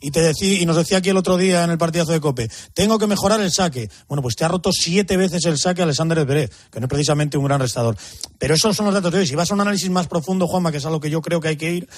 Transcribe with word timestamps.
y 0.00 0.10
te 0.10 0.20
decía, 0.20 0.60
y 0.60 0.66
nos 0.66 0.76
decía 0.76 0.98
aquí 0.98 1.10
el 1.10 1.16
otro 1.16 1.36
día 1.36 1.64
en 1.64 1.70
el 1.70 1.78
partidazo 1.78 2.12
de 2.12 2.20
Cope, 2.20 2.50
tengo 2.74 2.98
que 2.98 3.06
mejorar 3.06 3.40
el 3.40 3.52
saque. 3.52 3.90
Bueno, 4.08 4.22
pues 4.22 4.36
te 4.36 4.44
ha 4.44 4.48
roto 4.48 4.70
siete 4.72 5.16
veces 5.16 5.44
el 5.44 5.58
saque 5.58 5.82
Alexander 5.82 6.24
Zverev, 6.24 6.50
que 6.70 6.80
no 6.80 6.86
es 6.86 6.90
precisamente 6.90 7.36
un 7.36 7.44
gran 7.44 7.60
restador. 7.60 7.96
Pero 8.38 8.54
esos 8.54 8.76
son 8.76 8.86
los 8.86 8.94
datos 8.94 9.12
de 9.12 9.18
hoy. 9.18 9.26
Si 9.26 9.34
vas 9.34 9.50
a 9.50 9.54
un 9.54 9.60
análisis 9.60 9.90
más 9.90 10.06
profundo, 10.06 10.46
Juanma, 10.46 10.70
que 10.70 10.78
es 10.78 10.86
a 10.86 10.90
lo 10.90 11.00
que 11.00 11.10
yo 11.10 11.20
creo 11.20 11.40
que 11.40 11.48
hay 11.48 11.56
que 11.56 11.72
ir, 11.72 11.88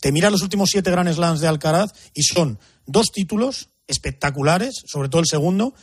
te 0.00 0.12
miras 0.12 0.32
los 0.32 0.42
últimos 0.42 0.70
siete 0.70 0.90
Grand 0.90 1.12
Slams 1.12 1.40
de 1.40 1.48
Alcaraz 1.48 1.92
y 2.14 2.22
son 2.22 2.58
dos 2.86 3.12
títulos 3.12 3.68
espectaculares, 3.86 4.82
sobre 4.86 5.08
todo 5.08 5.20
el 5.20 5.26
segundo, 5.26 5.74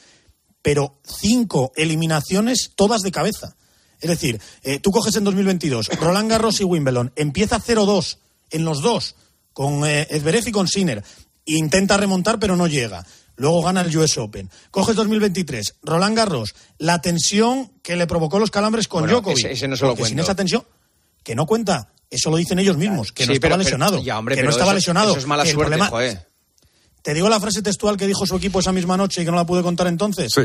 pero 0.61 0.99
cinco 1.03 1.71
eliminaciones 1.75 2.71
todas 2.75 3.01
de 3.01 3.11
cabeza. 3.11 3.55
Es 3.99 4.09
decir, 4.09 4.39
eh, 4.63 4.79
tú 4.79 4.91
coges 4.91 5.15
en 5.15 5.23
2022 5.23 5.89
Roland 5.99 6.29
Garros 6.29 6.61
y 6.61 6.63
Wimbledon, 6.63 7.11
empieza 7.15 7.59
0-2 7.59 8.17
en 8.51 8.63
los 8.63 8.81
dos, 8.81 9.15
con 9.53 9.85
eh, 9.85 10.07
y 10.45 10.51
con 10.51 10.67
Sinner, 10.67 11.03
intenta 11.55 11.97
remontar 11.97 12.39
pero 12.39 12.55
no 12.55 12.67
llega. 12.67 13.05
Luego 13.37 13.61
gana 13.61 13.81
el 13.81 13.95
US 13.95 14.17
Open. 14.17 14.49
Coges 14.71 14.95
2023, 14.95 15.75
Roland 15.83 16.17
Garros, 16.17 16.55
la 16.79 17.01
tensión 17.01 17.71
que 17.83 17.95
le 17.95 18.07
provocó 18.07 18.39
los 18.39 18.49
calambres 18.49 18.87
con 18.87 19.07
Djokovic. 19.07 19.45
Ese, 19.45 19.67
no 19.67 19.77
se 19.77 19.85
lo 19.85 19.95
Sin 19.95 20.19
esa 20.19 20.35
tensión, 20.35 20.63
que 21.23 21.35
no 21.35 21.45
cuenta. 21.45 21.89
Eso 22.09 22.31
lo 22.31 22.37
dicen 22.37 22.57
ellos 22.57 22.77
mismos, 22.77 23.11
que 23.11 23.27
no 23.27 23.33
estaba 23.33 23.57
lesionado. 23.57 24.01
que 24.01 24.43
no 24.43 24.49
estaba 24.49 24.73
lesionado. 24.73 25.11
Eso 25.11 25.19
es 25.19 25.27
mala 25.27 25.45
suerte, 25.45 25.77
Te 27.03 27.13
digo 27.13 27.29
la 27.29 27.39
frase 27.39 27.61
textual 27.61 27.95
que 27.95 28.07
dijo 28.07 28.25
su 28.25 28.35
equipo 28.35 28.59
esa 28.59 28.71
misma 28.71 28.97
noche 28.97 29.21
y 29.21 29.25
que 29.25 29.31
no 29.31 29.37
la 29.37 29.45
pude 29.45 29.61
contar 29.61 29.87
entonces. 29.87 30.31
Sí. 30.33 30.43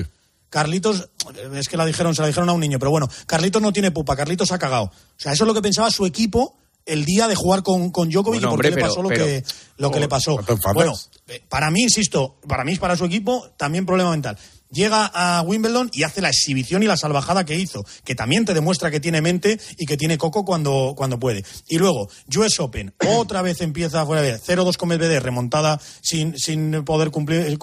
Carlitos, 0.50 1.08
es 1.54 1.68
que 1.68 1.78
la 1.78 1.86
dijeron, 1.86 2.14
se 2.14 2.20
la 2.20 2.28
dijeron 2.28 2.50
a 2.50 2.52
un 2.52 2.60
niño, 2.60 2.78
pero 2.78 2.90
bueno, 2.90 3.08
Carlitos 3.24 3.62
no 3.62 3.72
tiene 3.72 3.90
pupa, 3.90 4.14
Carlitos 4.14 4.52
ha 4.52 4.58
cagado. 4.58 4.84
O 4.84 4.92
sea, 5.16 5.32
eso 5.32 5.44
es 5.44 5.48
lo 5.48 5.54
que 5.54 5.62
pensaba 5.62 5.90
su 5.90 6.04
equipo 6.04 6.58
el 6.86 7.04
día 7.04 7.28
de 7.28 7.34
jugar 7.34 7.62
con, 7.62 7.90
con 7.90 8.10
Djokovic 8.10 8.42
y 8.42 8.46
por 8.46 8.60
qué 8.60 8.70
le 8.70 8.80
pasó 8.80 9.02
lo, 9.02 9.08
que, 9.08 9.44
lo 9.76 9.90
que 9.90 10.00
le 10.00 10.08
pasó. 10.08 10.38
Bueno, 10.74 10.94
eh, 11.28 11.42
para 11.48 11.70
mí, 11.70 11.82
insisto, 11.82 12.36
para 12.46 12.64
mí, 12.64 12.76
para 12.76 12.96
su 12.96 13.04
equipo, 13.04 13.48
también 13.56 13.86
problema 13.86 14.10
mental. 14.10 14.38
Llega 14.72 15.04
a 15.04 15.42
Wimbledon 15.42 15.90
y 15.92 16.02
hace 16.02 16.22
la 16.22 16.30
exhibición 16.30 16.82
y 16.82 16.86
la 16.86 16.96
salvajada 16.96 17.44
que 17.44 17.56
hizo, 17.56 17.84
que 18.04 18.14
también 18.14 18.46
te 18.46 18.54
demuestra 18.54 18.90
que 18.90 19.00
tiene 19.00 19.20
mente 19.20 19.60
y 19.76 19.84
que 19.84 19.98
tiene 19.98 20.16
coco 20.16 20.46
cuando, 20.46 20.94
cuando 20.96 21.18
puede. 21.18 21.44
Y 21.68 21.76
luego, 21.76 22.08
US 22.34 22.58
Open, 22.58 22.94
otra 23.06 23.42
vez 23.42 23.60
empieza 23.60 24.06
fuera 24.06 24.22
de 24.22 24.40
0-2 24.40 24.78
con 24.78 24.88
Medvedev, 24.88 25.22
remontada 25.22 25.78
sin, 26.00 26.38
sin 26.38 26.84
poder 26.84 27.10
cumplir, 27.10 27.40
eh, 27.40 27.58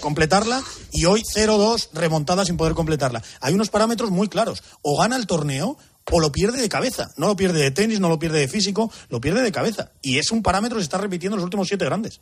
completarla, 0.00 0.60
y 0.90 1.04
hoy 1.04 1.22
0-2 1.22 1.90
remontada 1.92 2.44
sin 2.44 2.56
poder 2.56 2.74
completarla. 2.74 3.22
Hay 3.40 3.54
unos 3.54 3.70
parámetros 3.70 4.10
muy 4.10 4.26
claros. 4.26 4.64
O 4.82 5.00
gana 5.00 5.14
el 5.14 5.28
torneo 5.28 5.78
o 6.10 6.20
lo 6.20 6.32
pierde 6.32 6.60
de 6.60 6.68
cabeza. 6.68 7.10
No 7.16 7.28
lo 7.28 7.36
pierde 7.36 7.60
de 7.60 7.70
tenis, 7.70 8.00
no 8.00 8.08
lo 8.08 8.18
pierde 8.18 8.40
de 8.40 8.48
físico, 8.48 8.90
lo 9.08 9.20
pierde 9.20 9.42
de 9.42 9.52
cabeza. 9.52 9.90
Y 10.02 10.18
es 10.18 10.30
un 10.30 10.42
parámetro 10.42 10.76
que 10.76 10.82
se 10.82 10.86
está 10.86 10.98
repitiendo 10.98 11.36
en 11.36 11.38
los 11.38 11.44
últimos 11.44 11.68
siete 11.68 11.84
grandes. 11.84 12.20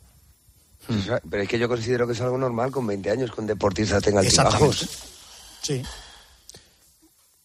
Pero 1.29 1.43
es 1.43 1.49
que 1.49 1.59
yo 1.59 1.67
considero 1.67 2.07
que 2.07 2.13
es 2.13 2.21
algo 2.21 2.37
normal 2.37 2.71
con 2.71 2.85
20 2.87 3.09
años 3.11 3.31
que 3.31 3.41
un 3.41 3.47
deportista 3.47 4.01
tenga 4.01 4.19
altibajos. 4.19 4.89
Sí. 5.61 5.81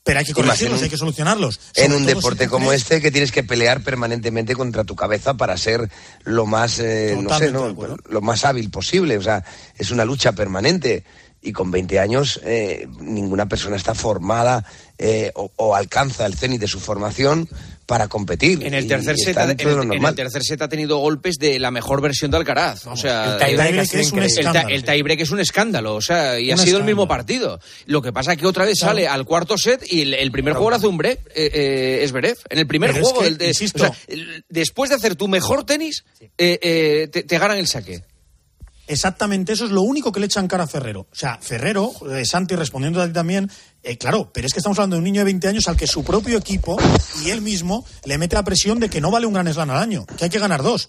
Pero 0.02 0.20
hay 0.20 0.24
que 0.24 0.34
corregirlos, 0.34 0.80
hay 0.82 0.88
que 0.88 0.96
solucionarlos. 0.96 1.58
En 1.74 1.92
un 1.92 2.06
deporte 2.06 2.48
como 2.48 2.72
este 2.72 3.00
que 3.00 3.10
tienes 3.10 3.32
que 3.32 3.42
pelear 3.42 3.82
permanentemente 3.82 4.54
contra 4.54 4.84
tu 4.84 4.94
cabeza 4.94 5.34
para 5.34 5.56
ser 5.56 5.90
lo 6.22 6.46
más, 6.46 6.78
eh, 6.78 7.18
no 7.20 7.36
sé, 7.36 7.50
lo 7.50 8.20
más 8.20 8.44
hábil 8.44 8.70
posible. 8.70 9.18
O 9.18 9.22
sea, 9.22 9.44
es 9.76 9.90
una 9.90 10.04
lucha 10.04 10.30
permanente 10.30 11.04
y 11.46 11.52
con 11.52 11.70
20 11.70 12.00
años 12.00 12.40
eh, 12.44 12.88
ninguna 13.00 13.46
persona 13.46 13.76
está 13.76 13.94
formada 13.94 14.64
eh, 14.98 15.30
o, 15.34 15.76
alcanza 15.76 16.26
el 16.26 16.34
cenit 16.34 16.60
de 16.60 16.66
su 16.66 16.80
formación 16.80 17.48
para 17.86 18.08
competir. 18.08 18.64
En 18.64 18.74
el 18.74 18.88
tercer, 18.88 19.16
set, 19.16 19.36
en, 19.36 19.50
el, 19.50 19.56
tercer 20.16 20.42
set 20.42 20.60
ha 20.60 20.68
tenido 20.68 20.98
golpes 20.98 21.36
de 21.36 21.60
la 21.60 21.70
mejor 21.70 22.00
versión 22.00 22.32
de 22.32 22.38
Alcaraz. 22.38 22.88
O 22.88 22.96
sea, 22.96 23.36
el 23.36 23.56
tiebreak 23.56 23.94
es, 23.94 24.10
un 24.10 24.22
escándalo. 24.24 24.68
El, 24.68 25.20
es 25.20 25.30
un 25.30 25.38
escándalo. 25.38 25.94
O 25.94 26.00
sea, 26.00 26.40
y 26.40 26.50
ha 26.50 26.56
sido 26.56 26.78
el 26.78 26.84
mismo 26.84 27.06
partido. 27.06 27.60
Lo 27.84 28.02
que 28.02 28.12
pasa 28.12 28.32
es 28.32 28.38
que 28.38 28.46
otra 28.46 28.64
vez 28.64 28.78
sale 28.80 29.06
al 29.06 29.24
cuarto 29.24 29.56
set 29.56 29.84
y 29.86 30.00
el, 30.00 30.32
primer 30.32 30.54
juego 30.54 30.70
lo 30.70 30.76
hace 30.76 30.88
un 30.88 30.96
break, 30.96 31.20
eh, 31.36 32.00
es 32.02 32.10
Berev. 32.10 32.38
En 32.50 32.58
el 32.58 32.66
primer 32.66 32.90
juego, 32.90 33.22
después 34.48 34.90
de 34.90 34.96
hacer 34.96 35.14
tu 35.14 35.28
mejor 35.28 35.64
tenis, 35.64 36.04
te, 36.34 37.08
te 37.08 37.38
ganan 37.38 37.58
el 37.58 37.68
saque. 37.68 38.02
Exactamente, 38.86 39.52
eso 39.52 39.64
es 39.64 39.70
lo 39.70 39.82
único 39.82 40.12
que 40.12 40.20
le 40.20 40.26
echan 40.26 40.46
cara 40.46 40.64
a 40.64 40.66
Ferrero. 40.66 41.00
O 41.00 41.14
sea, 41.14 41.38
Ferrero, 41.40 41.92
eh, 42.10 42.24
Santi 42.24 42.54
respondiendo 42.54 43.02
a 43.02 43.06
ti 43.06 43.12
también, 43.12 43.50
eh, 43.82 43.98
claro, 43.98 44.30
pero 44.32 44.46
es 44.46 44.52
que 44.52 44.60
estamos 44.60 44.78
hablando 44.78 44.96
de 44.96 44.98
un 44.98 45.04
niño 45.04 45.20
de 45.20 45.26
20 45.26 45.48
años 45.48 45.68
al 45.68 45.76
que 45.76 45.86
su 45.86 46.04
propio 46.04 46.38
equipo 46.38 46.76
y 47.24 47.30
él 47.30 47.42
mismo 47.42 47.84
le 48.04 48.18
mete 48.18 48.36
la 48.36 48.44
presión 48.44 48.78
de 48.78 48.88
que 48.88 49.00
no 49.00 49.10
vale 49.10 49.26
un 49.26 49.32
gran 49.32 49.52
slam 49.52 49.70
al 49.70 49.82
año, 49.82 50.06
que 50.16 50.24
hay 50.24 50.30
que 50.30 50.38
ganar 50.38 50.62
dos. 50.62 50.88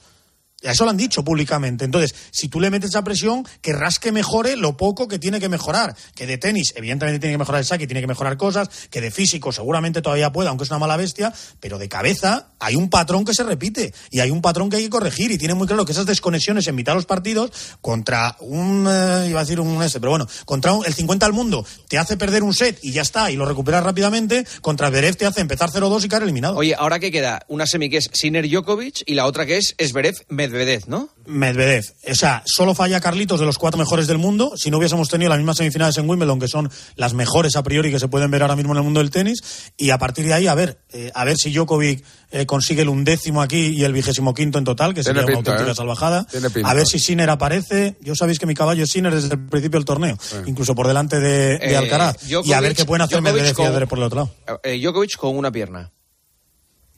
Eso 0.62 0.86
lo 0.86 0.90
han 0.90 0.98
dicho 0.98 1.24
públicamente. 1.24 1.86
Entonces, 1.86 2.16
si 2.32 2.48
tú 2.48 2.60
le 2.60 2.72
metes 2.72 2.90
esa 2.90 3.04
presión, 3.04 3.46
querrás 3.62 4.00
que 4.00 4.12
mejore 4.12 4.56
lo 4.56 4.76
poco 4.76 5.08
que 5.08 5.20
tiene 5.20 5.40
que 5.40 5.50
mejorar. 5.50 5.96
Que 6.16 6.26
de 6.26 6.40
tenis, 6.40 6.74
evidentemente, 6.76 7.20
tiene 7.20 7.36
que 7.36 7.38
mejorar 7.38 7.60
el 7.60 7.66
saque, 7.66 7.86
tiene 7.86 8.02
que 8.02 8.08
mejorar 8.08 8.38
cosas. 8.38 8.68
Que 8.90 9.00
de 9.00 9.12
físico, 9.12 9.52
seguramente 9.52 10.02
todavía 10.02 10.32
puede, 10.32 10.50
aunque 10.50 10.64
es 10.64 10.72
una 10.72 10.80
mala 10.80 10.98
bestia. 10.98 11.32
Pero 11.60 11.78
de 11.78 11.88
cabeza, 11.88 12.48
hay 12.60 12.76
un 12.76 12.90
patrón 12.90 13.24
que 13.24 13.36
se 13.36 13.44
repite. 13.44 13.94
Y 14.10 14.20
hay 14.20 14.32
un 14.32 14.42
patrón 14.42 14.72
que 14.72 14.78
hay 14.78 14.84
que 14.84 14.90
corregir. 14.90 15.30
Y 15.30 15.38
tiene 15.38 15.54
muy 15.54 15.68
claro 15.68 15.86
que 15.86 15.92
esas 15.92 16.08
desconexiones 16.08 16.68
en 16.68 16.76
mitad 16.76 16.94
de 16.94 16.98
los 16.98 17.06
partidos, 17.06 17.52
contra 17.82 18.36
un. 18.40 18.88
Eh, 18.90 19.28
iba 19.30 19.40
a 19.40 19.44
decir 19.44 19.60
un 19.60 19.82
ese, 19.84 20.00
pero 20.00 20.12
bueno, 20.12 20.28
contra 20.46 20.74
el 20.86 20.94
50 20.94 21.26
al 21.26 21.34
mundo, 21.34 21.66
te 21.88 22.00
hace 22.00 22.18
perder 22.18 22.42
un 22.42 22.54
set 22.54 22.80
y 22.82 22.92
ya 22.94 23.04
está, 23.04 23.30
y 23.30 23.36
lo 23.36 23.46
recuperas 23.46 23.84
rápidamente. 23.84 24.46
Contra 24.62 24.90
Zverev 24.90 25.16
te 25.16 25.26
hace 25.26 25.42
empezar 25.42 25.70
0-2 25.70 26.04
y 26.04 26.08
caer 26.08 26.24
eliminado. 26.24 26.58
Oye, 26.58 26.74
ahora 26.76 27.00
que 27.00 27.12
queda 27.12 27.46
una 27.48 27.68
semi 27.68 27.90
que 27.90 27.98
es 27.98 28.10
Sinner 28.12 28.50
Djokovic 28.50 29.04
y 29.06 29.14
la 29.14 29.26
otra 29.26 29.46
que 29.46 29.58
es 29.58 29.76
Zverev 29.80 30.16
Medvedev, 30.30 30.48
¿no? 30.88 31.10
Medvedev. 31.26 31.84
O 32.10 32.16
sea, 32.16 32.44
solo 32.46 32.74
falla 32.74 33.00
Carlitos 33.00 33.40
de 33.40 33.46
los 33.46 33.58
cuatro 33.58 33.78
mejores 33.78 34.08
del 34.08 34.18
mundo. 34.18 34.54
Si 34.56 34.72
no 34.72 34.78
hubiésemos 34.78 35.10
tenido 35.10 35.30
las 35.30 35.38
mismas 35.38 35.58
semifinales 35.58 35.98
en 35.98 36.10
Wimbledon, 36.10 36.40
que 36.40 36.48
son 36.48 36.70
las 36.96 37.14
mejores 37.14 37.56
a 37.56 37.64
priori 37.64 37.92
que 37.92 38.00
se 38.00 38.08
pueden 38.08 38.32
ver 38.32 38.42
ahora 38.42 38.56
mismo 38.56 38.74
en 38.74 38.78
el 38.78 38.84
mundo 38.84 39.00
del 39.00 39.12
tenis. 39.12 39.72
Y 39.78 39.90
a 39.90 39.98
partir 39.98 40.26
de 40.26 40.34
ahí, 40.34 40.48
a 40.48 40.56
ver, 40.56 40.80
eh, 40.92 41.12
a 41.14 41.26
ver 41.26 41.38
si 41.38 41.52
Djokovic 41.52 42.04
eh, 42.32 42.46
consigue 42.46 42.82
el 42.82 42.90
undécimo 42.90 43.42
aquí 43.42 43.68
y 43.68 43.84
el 43.84 43.94
vigésimo 43.94 44.34
quinto 44.34 44.58
en 44.58 44.64
total, 44.64 44.94
que 44.94 45.04
sería 45.04 45.24
una 45.24 45.36
auténtica 45.36 45.72
¿eh? 45.72 45.76
salvajada. 45.76 46.26
A 46.64 46.74
ver 46.74 46.88
si 46.88 47.00
Sinner 47.00 47.30
aparece. 47.30 47.98
Yo 48.02 48.16
sabéis 48.16 48.40
que 48.40 48.46
mi 48.46 48.54
caballo 48.54 48.84
es 48.84 48.92
Sinner 48.92 49.14
desde 49.14 49.34
el 49.34 49.48
principio 49.48 49.80
del 49.80 49.86
torneo, 49.86 50.18
incluso 50.46 50.76
por 50.76 50.88
delante 50.88 51.20
de, 51.20 51.76
Alcaraz. 51.76 52.18
y 52.28 52.54
a 52.54 52.62
ver 52.62 52.76
qué 52.76 52.86
pueden 52.86 53.02
hacer 53.02 53.22
Medvedev 53.22 53.52
y 53.52 53.86
por 53.86 53.98
el 53.98 54.04
otro 54.04 54.30
lado. 54.46 54.62
Djokovic 54.64 55.18
con 55.18 55.38
una 55.38 55.52
pierna. 55.52 55.92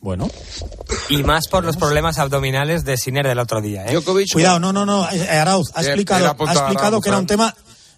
Bueno. 0.01 0.29
Y 1.09 1.23
más 1.23 1.47
por 1.47 1.63
los 1.65 1.75
problemas 1.75 2.19
abdominales 2.19 2.85
de 2.85 2.97
Sinner 2.97 3.27
del 3.27 3.39
otro 3.39 3.61
día. 3.61 3.85
¿eh? 3.85 3.99
Cuidado, 4.31 4.59
no, 4.59 4.71
no, 4.71 4.85
no. 4.85 5.09
Eh, 5.11 5.29
Arauz 5.29 5.71
ha 5.73 5.83
explicado, 5.83 6.35
ha 6.47 6.53
explicado 6.53 7.01
que 7.01 7.09
era 7.09 7.17
un 7.17 7.27
tema. 7.27 7.53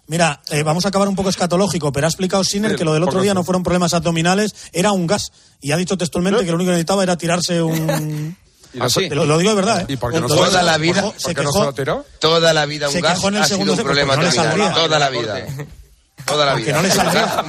Mira, 0.08 0.40
eh, 0.50 0.64
vamos 0.64 0.84
a 0.84 0.88
acabar 0.88 1.08
un 1.08 1.14
poco 1.14 1.28
escatológico, 1.28 1.92
pero 1.92 2.06
ha 2.06 2.10
explicado 2.10 2.42
Sinner 2.42 2.74
que 2.74 2.84
lo 2.84 2.92
del 2.92 3.04
otro 3.04 3.20
día 3.20 3.34
no 3.34 3.44
fueron 3.44 3.62
problemas 3.62 3.94
abdominales, 3.94 4.54
era 4.72 4.92
un 4.92 5.06
gas. 5.06 5.32
Y 5.60 5.72
ha 5.72 5.76
dicho 5.76 5.96
textualmente 5.96 6.44
que 6.44 6.50
lo 6.50 6.56
único 6.56 6.68
que 6.68 6.72
necesitaba 6.72 7.02
era 7.04 7.16
tirarse 7.16 7.62
un. 7.62 8.36
¿Ah, 8.80 8.88
lo, 9.10 9.38
digo 9.38 9.50
de 9.50 9.56
verdad. 9.56 9.88
¿Y 9.88 9.96
por 9.96 10.12
qué 10.12 10.20
no 10.20 10.28
toda 10.28 10.62
la 10.62 10.78
vida, 10.78 11.12
se 11.18 11.34
quejó, 11.34 11.64
no 11.64 11.74
se 11.74 11.84
lo 11.84 12.06
Toda 12.18 12.54
la 12.54 12.64
vida 12.64 12.88
un 12.88 13.00
gas 13.00 13.22
ha 13.22 13.44
sido 13.44 13.72
un 13.72 13.78
problema 13.78 14.14
abdominal. 14.14 14.74
Toda 14.74 14.98
la 14.98 15.10
vida. 15.10 15.46
Toda 16.26 16.46
la 16.46 16.54
vida. 16.54 16.66
Que 16.66 16.72
no 16.72 16.82
le 16.82 16.90
salga. 16.92 17.44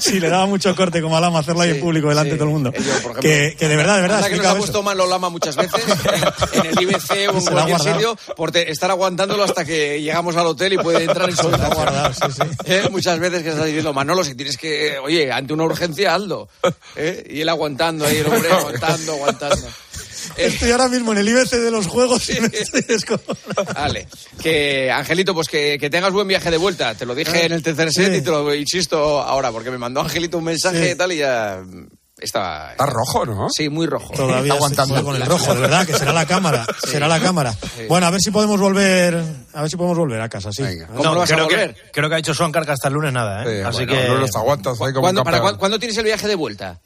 sí, 0.00 0.20
le 0.20 0.28
daba 0.28 0.46
mucho 0.46 0.74
corte 0.74 1.00
como 1.02 1.16
a 1.16 1.20
Lama 1.20 1.40
hacerlo 1.40 1.62
ahí 1.62 1.70
en 1.70 1.80
público 1.80 2.08
delante 2.08 2.32
de 2.32 2.36
todo 2.36 2.48
el 2.48 2.52
mundo. 2.52 2.72
que, 3.20 3.56
de 3.58 3.76
verdad, 3.76 3.96
de 3.96 4.02
verdad. 4.02 4.26
que 4.26 4.36
nos 4.36 4.46
ha 4.46 4.56
puesto 4.56 4.82
mal 4.82 4.98
Lama 4.98 5.28
muchas 5.28 5.56
veces 5.56 5.84
en, 6.52 6.66
el 6.66 6.82
IBC 6.82 7.10
o 7.32 7.38
en 7.38 7.44
cualquier 7.44 7.80
sitio 7.80 8.16
por 8.36 8.56
estar 8.56 8.90
aguantándolo 8.90 9.44
hasta 9.44 9.64
que 9.64 10.00
llegamos 10.00 10.36
al 10.36 10.46
hotel 10.46 10.74
y 10.74 10.78
puede 10.78 11.04
entrar 11.04 11.28
en 11.28 11.36
su 11.36 11.50
¿Eh? 12.64 12.88
Muchas 12.90 13.18
veces 13.18 13.42
que 13.42 13.50
está 13.50 13.64
diciendo, 13.64 13.92
Manolo, 13.92 14.24
si 14.24 14.34
tienes 14.34 14.56
que, 14.56 14.98
oye, 14.98 15.30
ante 15.30 15.52
una 15.52 15.64
urgencia, 15.64 16.14
Aldo. 16.14 16.48
¿Eh? 16.96 17.24
Y 17.30 17.40
él 17.40 17.48
aguantando 17.48 18.06
ahí, 18.06 18.16
el 18.18 18.26
hombre 18.26 18.50
aguantando, 18.50 19.12
aguantando. 19.14 19.68
Estoy 20.36 20.70
ahora 20.70 20.88
mismo 20.88 21.12
en 21.12 21.18
el 21.18 21.28
IBC 21.28 21.50
de 21.50 21.70
los 21.70 21.86
juegos 21.86 22.28
y 22.30 22.38
Vale. 23.74 24.08
Que, 24.42 24.90
Angelito, 24.90 25.34
pues 25.34 25.48
que, 25.48 25.78
tengas 25.90 26.12
buen 26.12 26.28
viaje 26.28 26.50
de 26.50 26.56
vuelta. 26.56 26.94
Te 26.94 27.06
lo 27.06 27.14
dije 27.14 27.46
en 27.46 27.52
el 27.52 27.62
tercer 27.62 27.92
set 27.92 28.14
y 28.14 28.22
te 28.22 28.30
lo 28.30 28.54
insisto 28.54 29.20
ahora, 29.20 29.52
porque 29.52 29.70
me 29.70 29.78
mandó 29.78 30.00
Angelito 30.00 30.38
un 30.38 30.44
mensaje 30.44 30.92
y 30.92 30.94
tal 30.94 31.12
y 31.12 31.18
ya... 31.18 31.62
Estaba, 32.16 32.70
Está 32.70 32.86
rojo, 32.86 33.26
¿no? 33.26 33.50
Sí, 33.50 33.68
muy 33.68 33.86
rojo. 33.86 34.14
Todavía 34.14 34.54
aguantando 34.54 35.02
con 35.04 35.16
el 35.16 35.26
rojo, 35.26 35.52
de 35.52 35.60
verdad, 35.60 35.84
que 35.84 35.94
será 35.94 36.12
la 36.12 36.24
cámara. 36.24 36.64
Será 36.86 37.08
la 37.08 37.18
cámara. 37.18 37.54
Bueno, 37.88 38.06
a 38.06 38.10
ver 38.10 38.20
si 38.20 38.30
podemos 38.30 38.58
volver. 38.60 39.20
A 39.52 39.62
ver 39.62 39.70
si 39.70 39.76
podemos 39.76 39.98
volver 39.98 40.20
a 40.20 40.28
casa, 40.28 40.50
sí. 40.52 40.62
¿Cómo 40.96 41.16
vas 41.16 41.28
creo, 41.28 41.42
a 41.42 41.48
volver? 41.48 41.74
Que, 41.74 41.90
creo 41.90 42.08
que 42.08 42.14
ha 42.14 42.18
hecho 42.18 42.32
Son 42.32 42.52
Carga 42.52 42.72
hasta 42.72 42.86
el 42.86 42.94
lunes 42.94 43.12
nada, 43.12 43.44
¿eh? 43.44 43.64
Así 43.64 43.84
que. 43.84 44.06
No 44.06 44.14
los 44.14 44.34
aguantas 44.36 44.80
ahí 44.80 44.92
como 44.92 45.02
¿Cuándo, 45.02 45.24
para, 45.24 45.40
¿Cuándo 45.56 45.78
tienes 45.80 45.98
el 45.98 46.04
viaje 46.04 46.28
de 46.28 46.36
vuelta? 46.36 46.80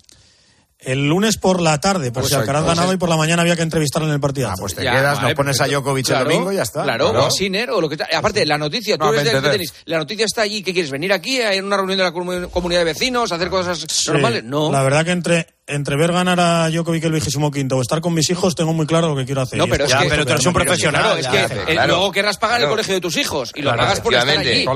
El 0.80 1.08
lunes 1.08 1.38
por 1.38 1.60
la 1.60 1.80
tarde, 1.80 2.12
por 2.12 2.22
pues 2.22 2.32
si 2.32 2.38
Alcaraz 2.38 2.64
ganaba 2.64 2.94
y 2.94 2.96
por 2.98 3.08
la 3.08 3.16
mañana 3.16 3.42
había 3.42 3.56
que 3.56 3.62
entrevistarlo 3.62 4.06
en 4.06 4.14
el 4.14 4.20
partido. 4.20 4.48
Ah, 4.48 4.54
pues 4.56 4.76
te 4.76 4.82
quedas, 4.82 5.20
nos 5.20 5.34
pones 5.34 5.60
a 5.60 5.66
Djokovic 5.66 6.08
el 6.10 6.18
domingo 6.24 6.52
y 6.52 6.56
ya 6.56 6.62
está. 6.62 6.84
Claro, 6.84 7.10
o 7.10 7.26
a 7.26 7.30
Sinner 7.30 7.70
o 7.70 7.80
lo 7.80 7.88
que 7.88 7.96
Aparte, 8.14 8.46
la 8.46 8.58
noticia, 8.58 8.96
tú 8.96 9.12
eres 9.12 9.24
de, 9.24 9.50
tenis, 9.50 9.74
la 9.86 9.98
noticia 9.98 10.24
está 10.24 10.42
allí, 10.42 10.62
¿qué 10.62 10.72
quieres? 10.72 10.90
¿Venir 10.90 11.12
aquí 11.12 11.42
a 11.42 11.50
una 11.62 11.76
reunión 11.76 11.98
de 11.98 12.04
la 12.04 12.12
comunidad 12.12 12.80
de 12.80 12.84
vecinos, 12.84 13.32
hacer 13.32 13.50
cosas 13.50 13.86
normales? 14.06 14.44
No. 14.44 14.70
La 14.70 14.82
verdad 14.82 15.04
que 15.04 15.10
entre, 15.10 15.46
entre 15.68 15.96
ver 15.96 16.12
ganar 16.12 16.40
a 16.40 16.70
Djokovic 16.70 17.04
el 17.04 17.12
vigésimo 17.12 17.50
quinto 17.50 17.76
o 17.76 17.82
estar 17.82 18.00
con 18.00 18.14
mis 18.14 18.28
hijos, 18.30 18.54
tengo 18.54 18.72
muy 18.72 18.86
claro 18.86 19.08
lo 19.08 19.16
que 19.16 19.26
quiero 19.26 19.42
hacer. 19.42 19.58
No, 19.58 19.66
pero, 19.68 19.84
es 19.84 19.94
que, 19.94 20.08
pero 20.08 20.24
tú 20.24 20.32
eres 20.32 20.46
un 20.46 20.52
profesional. 20.54 21.18
es 21.18 21.28
que 21.28 21.72
eh, 21.72 21.86
luego 21.86 22.10
querrás 22.10 22.38
pagar 22.38 22.62
el 22.62 22.68
colegio 22.68 22.94
de 22.94 23.00
tus 23.00 23.16
hijos 23.16 23.52
y 23.54 23.62
lo 23.62 23.76
pagas 23.76 24.00
por 24.00 24.14
estar 24.14 24.38
allí. 24.38 24.66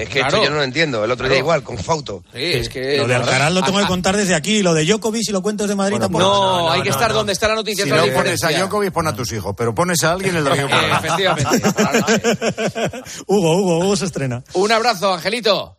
Es 0.00 0.08
que 0.08 0.20
esto 0.20 0.42
yo 0.42 0.50
no 0.50 0.56
lo 0.56 0.62
entiendo. 0.62 1.04
El 1.04 1.10
otro 1.10 1.28
día 1.28 1.38
igual, 1.38 1.62
con 1.62 1.78
Fauto. 1.78 2.22
Sí, 2.32 2.42
es 2.42 2.68
que... 2.68 2.96
Lo 2.96 3.06
de 3.06 3.14
Alcaraz 3.14 3.52
lo 3.52 3.62
tengo 3.62 3.78
que 3.78 3.86
contar 3.86 4.16
desde 4.16 4.34
aquí. 4.34 4.62
Lo 4.62 4.74
de 4.74 4.84
Djokovic 4.84 5.28
y 5.28 5.32
lo 5.32 5.42
cuento 5.42 5.64
desde 5.64 5.76
Madrid 5.76 5.98
tampoco. 5.98 6.24
No, 6.24 6.70
hay 6.72 6.82
que 6.82 6.88
estar 6.88 7.12
donde 7.12 7.32
está 7.32 7.48
la 7.48 7.54
noticia. 7.54 7.84
Si 7.84 7.90
no 7.90 8.06
pones 8.06 8.42
a 8.42 8.50
Djokovic, 8.50 8.92
pon 8.92 9.06
a 9.06 9.14
tus 9.14 9.32
hijos. 9.32 9.54
Pero 9.56 9.74
pones 9.74 10.02
a 10.02 10.12
alguien, 10.12 10.36
el 10.36 10.44
domingo 10.44 10.68
Efectivamente. 10.68 11.62
Hugo, 13.26 13.56
Hugo, 13.56 13.78
Hugo 13.80 13.96
se 13.96 14.06
estrena. 14.06 14.42
Un 14.54 14.72
abrazo, 14.72 15.12
Angelito. 15.12 15.76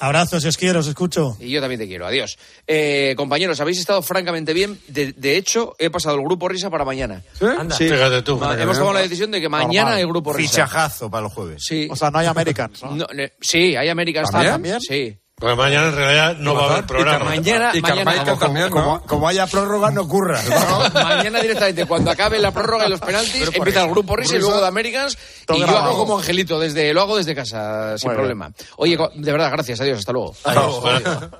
Abrazos, 0.00 0.44
os 0.44 0.56
quiero, 0.56 0.80
os 0.80 0.86
escucho. 0.86 1.36
Y 1.38 1.50
yo 1.50 1.60
también 1.60 1.78
te 1.78 1.86
quiero, 1.86 2.06
adiós. 2.06 2.38
Eh, 2.66 3.14
compañeros, 3.16 3.60
habéis 3.60 3.78
estado 3.78 4.00
francamente 4.00 4.54
bien. 4.54 4.80
De, 4.88 5.36
hecho, 5.36 5.76
he 5.78 5.90
pasado 5.90 6.16
el 6.16 6.22
grupo 6.22 6.48
Risa 6.48 6.70
para 6.70 6.84
mañana. 6.86 7.22
¿Sí? 7.38 7.46
sí. 7.76 7.88
Fíjate 7.88 8.22
tú. 8.22 8.40
hemos 8.42 8.78
tomado 8.78 8.94
la 8.94 9.00
decisión 9.00 9.30
de 9.30 9.40
que 9.40 9.48
mañana 9.50 10.00
el 10.00 10.06
grupo 10.06 10.32
Risa. 10.32 10.50
Fichajazo 10.50 11.10
para 11.10 11.24
los 11.24 11.32
jueves. 11.32 11.62
Sí. 11.62 11.86
O 11.90 11.96
sea, 11.96 12.10
no 12.10 12.18
hay 12.18 12.26
Americans, 12.26 12.82
¿no? 12.82 13.06
sí, 13.40 13.76
hay 13.76 13.88
Americans 13.88 14.30
¿También? 14.30 14.80
Sí. 14.80 15.19
Pues 15.40 15.56
mañana 15.56 15.88
en 15.88 15.94
realidad 15.94 16.36
no 16.36 16.54
va 16.54 16.66
a 16.66 16.72
haber 16.72 16.86
programa. 16.86 17.24
Mañana, 17.24 17.70
y 17.72 17.80
mañana 17.80 18.36
también, 18.38 18.68
como, 18.68 19.26
haya 19.26 19.46
prórroga, 19.46 19.90
no 19.90 20.02
ocurra. 20.02 20.38
mañana 20.92 21.40
directamente, 21.40 21.86
cuando 21.86 22.10
acabe 22.10 22.38
la 22.38 22.52
prórroga 22.52 22.86
y 22.86 22.90
los 22.90 23.00
penaltis, 23.00 23.48
empieza 23.50 23.84
el 23.84 23.90
grupo 23.90 24.16
Risa 24.16 24.36
y 24.36 24.38
luego 24.38 24.60
de 24.60 24.66
Americans. 24.66 25.16
Y 25.48 25.60
yo 25.60 25.66
hago 25.66 25.96
como 25.96 26.18
Angelito, 26.18 26.60
desde, 26.60 26.92
lo 26.92 27.00
hago 27.00 27.16
desde 27.16 27.34
casa, 27.34 27.96
sin 27.96 28.12
problema. 28.12 28.52
Oye, 28.76 28.98
de 29.14 29.32
verdad, 29.32 29.50
gracias, 29.50 29.80
adiós, 29.80 30.00
hasta 30.00 30.12
luego. 30.12 30.34
Adiós. 30.44 31.30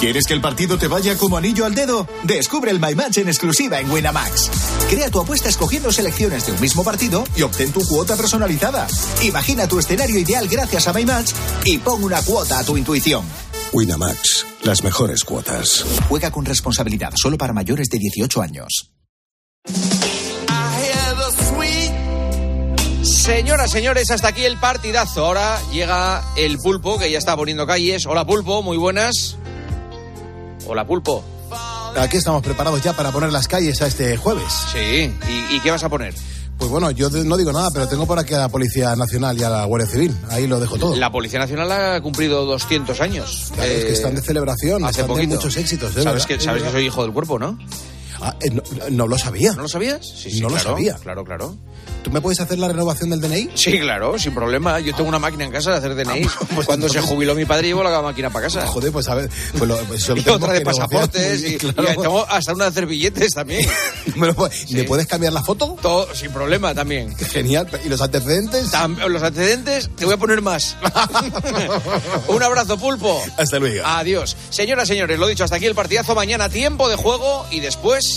¿Quieres 0.00 0.26
que 0.26 0.32
el 0.32 0.40
partido 0.40 0.78
te 0.78 0.88
vaya 0.88 1.18
como 1.18 1.36
anillo 1.36 1.66
al 1.66 1.74
dedo? 1.74 2.08
Descubre 2.22 2.70
el 2.70 2.80
My 2.80 2.94
Match 2.94 3.18
en 3.18 3.28
exclusiva 3.28 3.80
en 3.80 3.90
Winamax. 3.90 4.50
Crea 4.88 5.10
tu 5.10 5.20
apuesta 5.20 5.50
escogiendo 5.50 5.92
selecciones 5.92 6.46
de 6.46 6.52
un 6.52 6.60
mismo 6.62 6.82
partido 6.82 7.22
y 7.36 7.42
obtén 7.42 7.70
tu 7.70 7.86
cuota 7.86 8.16
personalizada. 8.16 8.86
Imagina 9.22 9.68
tu 9.68 9.78
escenario 9.78 10.18
ideal 10.18 10.48
gracias 10.48 10.88
a 10.88 10.94
My 10.94 11.04
Match 11.04 11.32
y 11.66 11.76
pon 11.76 12.02
una 12.02 12.22
cuota 12.22 12.58
a 12.58 12.64
tu 12.64 12.78
intuición. 12.78 13.26
Winamax, 13.74 14.46
las 14.62 14.82
mejores 14.82 15.22
cuotas. 15.22 15.84
Juega 16.08 16.30
con 16.30 16.46
responsabilidad 16.46 17.12
solo 17.14 17.36
para 17.36 17.52
mayores 17.52 17.90
de 17.90 17.98
18 17.98 18.40
años. 18.40 18.92
Señoras, 23.02 23.70
señores, 23.70 24.10
hasta 24.10 24.28
aquí 24.28 24.44
el 24.44 24.56
partidazo. 24.56 25.26
Ahora 25.26 25.60
llega 25.70 26.24
el 26.38 26.56
pulpo 26.56 26.98
que 26.98 27.10
ya 27.10 27.18
está 27.18 27.36
poniendo 27.36 27.66
calles. 27.66 28.06
Hola 28.06 28.24
pulpo, 28.24 28.62
muy 28.62 28.78
buenas. 28.78 29.36
Hola, 30.70 30.86
Pulpo. 30.86 31.24
Aquí 31.96 32.18
estamos 32.18 32.44
preparados 32.44 32.80
ya 32.80 32.92
para 32.92 33.10
poner 33.10 33.32
las 33.32 33.48
calles 33.48 33.82
a 33.82 33.88
este 33.88 34.16
jueves. 34.16 34.52
Sí, 34.72 35.12
¿y, 35.50 35.58
qué 35.58 35.68
vas 35.72 35.82
a 35.82 35.88
poner? 35.88 36.14
Pues 36.58 36.70
bueno, 36.70 36.92
yo 36.92 37.10
no 37.10 37.36
digo 37.36 37.50
nada, 37.50 37.70
pero 37.72 37.88
tengo 37.88 38.06
por 38.06 38.20
aquí 38.20 38.34
a 38.34 38.38
la 38.38 38.48
Policía 38.48 38.94
Nacional 38.94 39.36
y 39.36 39.42
a 39.42 39.50
la 39.50 39.64
Guardia 39.64 39.88
Civil. 39.88 40.16
Ahí 40.28 40.46
lo 40.46 40.60
dejo 40.60 40.78
todo. 40.78 40.94
La 40.94 41.10
Policía 41.10 41.40
Nacional 41.40 41.72
ha 41.72 42.00
cumplido 42.00 42.44
200 42.44 43.00
años. 43.00 43.50
Claro, 43.52 43.68
es 43.68 43.84
que 43.84 43.92
están 43.94 44.14
de 44.14 44.22
celebración. 44.22 44.84
Hace 44.84 45.02
poquito. 45.02 45.34
muchos 45.34 45.56
éxitos. 45.56 45.96
¿eh? 45.96 46.04
¿Sabes, 46.04 46.24
que, 46.24 46.38
sabes 46.38 46.62
que 46.62 46.70
soy 46.70 46.86
hijo 46.86 47.02
del 47.02 47.12
cuerpo, 47.12 47.40
¿no? 47.40 47.58
Ah, 48.20 48.36
eh, 48.40 48.50
no, 48.90 49.06
lo 49.06 49.16
sabía. 49.16 49.52
¿No 49.52 49.62
lo 49.62 49.68
sabías? 49.68 50.06
Sí, 50.06 50.30
sí, 50.30 50.40
no 50.40 50.50
lo 50.50 50.58
sabía. 50.58 50.94
Claro, 50.96 51.24
claro. 51.24 51.56
¿Tú 52.02 52.10
me 52.10 52.20
puedes 52.20 52.40
hacer 52.40 52.58
la 52.58 52.68
renovación 52.68 53.10
del 53.10 53.20
DNI? 53.20 53.50
Sí, 53.54 53.78
claro, 53.78 54.18
sin 54.18 54.34
problema. 54.34 54.80
Yo 54.80 54.94
tengo 54.94 55.08
una 55.08 55.18
máquina 55.18 55.44
en 55.44 55.52
casa 55.52 55.70
de 55.72 55.76
hacer 55.76 55.94
DNI. 55.94 56.24
Ah, 56.24 56.46
pues 56.54 56.66
Cuando 56.66 56.88
se 56.88 57.00
jubiló 57.00 57.34
mi 57.34 57.44
padre, 57.44 57.68
llevo 57.68 57.82
la 57.82 58.00
máquina 58.00 58.30
para 58.30 58.46
casa. 58.46 58.66
Joder, 58.66 58.92
pues 58.92 59.08
a 59.08 59.14
ver. 59.14 59.30
Pues 59.56 59.68
lo, 59.68 59.76
pues 59.84 60.08
y 60.16 60.28
otra 60.28 60.52
de 60.52 60.60
pasaportes. 60.62 61.44
y, 61.44 61.56
tengo 61.56 62.26
hasta 62.28 62.54
una 62.54 62.64
de 62.64 62.70
hacer 62.70 62.86
billetes 62.86 63.32
también. 63.32 63.68
¿Me, 64.16 64.32
puedes 64.84 65.06
cambiar 65.06 65.32
la 65.32 65.42
foto? 65.42 65.76
Todo, 65.80 66.14
sin 66.14 66.30
problema 66.30 66.74
también. 66.74 67.14
Genial. 67.16 67.68
¿Y 67.84 67.88
los 67.88 68.00
antecedentes? 68.00 68.70
los 69.08 69.22
antecedentes, 69.22 69.90
te 69.96 70.04
voy 70.04 70.14
a 70.14 70.16
poner 70.16 70.42
más. 70.42 70.76
Un 72.28 72.42
abrazo, 72.42 72.78
pulpo. 72.78 73.22
Hasta 73.36 73.58
luego. 73.58 73.86
Adiós. 73.86 74.36
Señoras, 74.50 74.88
señores, 74.88 75.18
lo 75.18 75.26
dicho, 75.26 75.44
hasta 75.44 75.56
aquí 75.56 75.66
el 75.66 75.74
partidazo. 75.74 76.14
Mañana 76.14 76.48
tiempo 76.48 76.88
de 76.88 76.96
juego 76.96 77.46
y 77.50 77.60
después 77.60 78.09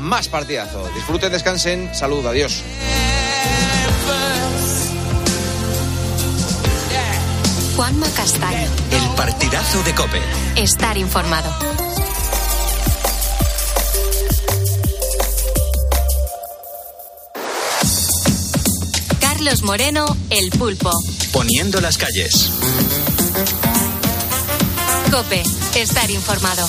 más 0.00 0.28
partidazo. 0.28 0.88
Disfruten, 0.94 1.30
descansen. 1.30 1.94
Salud, 1.94 2.26
adiós. 2.26 2.62
Juanma 7.76 8.06
Castaño. 8.10 8.68
El 8.90 9.08
partidazo 9.16 9.82
de 9.82 9.94
Cope. 9.94 10.20
Estar 10.56 10.98
informado. 10.98 11.54
Carlos 19.20 19.62
Moreno, 19.62 20.16
El 20.30 20.50
Pulpo. 20.50 20.90
Poniendo 21.32 21.80
las 21.80 21.96
calles. 21.96 22.50
Cope, 25.10 25.42
estar 25.74 26.10
informado 26.10 26.66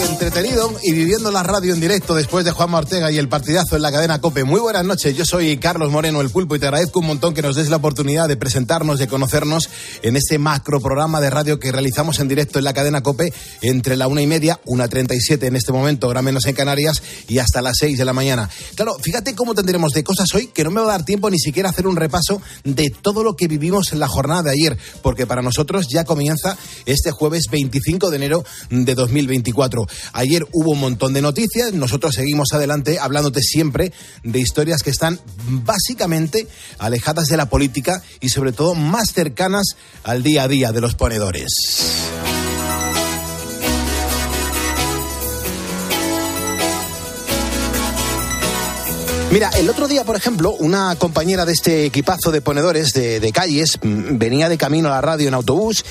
entretenido 0.00 0.72
y 0.82 0.92
viviendo 0.92 1.30
la 1.30 1.42
radio 1.42 1.74
en 1.74 1.80
directo 1.80 2.14
después 2.14 2.44
de 2.44 2.52
Juan 2.52 2.72
Ortega 2.72 3.10
y 3.10 3.18
el 3.18 3.28
partidazo 3.28 3.76
en 3.76 3.82
la 3.82 3.92
cadena 3.92 4.20
COPE. 4.20 4.44
Muy 4.44 4.60
buenas 4.60 4.84
noches, 4.84 5.16
yo 5.16 5.24
soy 5.24 5.56
Carlos 5.58 5.90
Moreno, 5.90 6.20
el 6.20 6.30
pulpo, 6.30 6.56
y 6.56 6.58
te 6.58 6.66
agradezco 6.66 7.00
un 7.00 7.06
montón 7.06 7.34
que 7.34 7.42
nos 7.42 7.56
des 7.56 7.68
la 7.68 7.76
oportunidad 7.76 8.28
de 8.28 8.36
presentarnos, 8.36 8.98
de 8.98 9.08
conocernos 9.08 9.68
en 10.02 10.16
este 10.16 10.38
macro 10.38 10.80
programa 10.80 11.20
de 11.20 11.30
radio 11.30 11.58
que 11.58 11.72
realizamos 11.72 12.20
en 12.20 12.28
directo 12.28 12.58
en 12.58 12.64
la 12.64 12.72
cadena 12.72 13.02
COPE 13.02 13.34
entre 13.60 13.96
la 13.96 14.08
una 14.08 14.22
y 14.22 14.26
media, 14.26 14.60
una 14.64 14.88
treinta 14.88 15.14
y 15.14 15.20
siete 15.20 15.46
en 15.46 15.56
este 15.56 15.72
momento, 15.72 16.06
ahora 16.06 16.22
menos 16.22 16.46
en 16.46 16.54
Canarias, 16.54 17.02
y 17.28 17.38
hasta 17.38 17.60
las 17.60 17.76
seis 17.78 17.98
de 17.98 18.04
la 18.04 18.12
mañana. 18.12 18.48
Claro, 18.76 18.94
fíjate 19.00 19.34
cómo 19.34 19.54
tendremos 19.54 19.92
de 19.92 20.04
cosas 20.04 20.28
hoy 20.34 20.46
que 20.46 20.64
no 20.64 20.70
me 20.70 20.80
va 20.80 20.86
a 20.86 20.98
dar 20.98 21.04
tiempo 21.04 21.28
ni 21.28 21.38
siquiera 21.38 21.68
hacer 21.68 21.86
un 21.86 21.96
repaso 21.96 22.40
de 22.64 22.90
todo 22.90 23.22
lo 23.22 23.36
que 23.36 23.48
vivimos 23.48 23.92
en 23.92 24.00
la 24.00 24.08
jornada 24.08 24.42
de 24.44 24.50
ayer, 24.50 24.78
porque 25.02 25.26
para 25.26 25.42
nosotros 25.42 25.86
ya 25.90 26.04
comienza 26.04 26.56
este 26.86 27.10
jueves 27.10 27.46
25 27.50 28.10
de 28.10 28.16
enero 28.16 28.44
de 28.70 28.94
2024. 28.94 29.81
Ayer 30.12 30.46
hubo 30.52 30.72
un 30.72 30.80
montón 30.80 31.12
de 31.12 31.22
noticias, 31.22 31.72
nosotros 31.72 32.14
seguimos 32.14 32.52
adelante 32.52 32.98
hablándote 32.98 33.40
siempre 33.40 33.92
de 34.22 34.40
historias 34.40 34.82
que 34.82 34.90
están 34.90 35.20
básicamente 35.46 36.46
alejadas 36.78 37.26
de 37.26 37.36
la 37.36 37.46
política 37.46 38.02
y 38.20 38.28
sobre 38.28 38.52
todo 38.52 38.74
más 38.74 39.12
cercanas 39.12 39.76
al 40.04 40.22
día 40.22 40.44
a 40.44 40.48
día 40.48 40.72
de 40.72 40.80
los 40.80 40.94
ponedores. 40.94 41.52
Mira, 49.32 49.48
el 49.56 49.70
otro 49.70 49.88
día, 49.88 50.04
por 50.04 50.14
ejemplo, 50.14 50.50
una 50.52 50.94
compañera 50.96 51.46
de 51.46 51.54
este 51.54 51.86
equipazo 51.86 52.30
de 52.30 52.42
ponedores 52.42 52.92
de, 52.92 53.18
de 53.18 53.32
calles 53.32 53.78
mm, 53.80 54.18
venía 54.18 54.50
de 54.50 54.58
camino 54.58 54.88
a 54.88 54.92
la 54.92 55.00
radio 55.00 55.26
en 55.26 55.32
autobús 55.32 55.86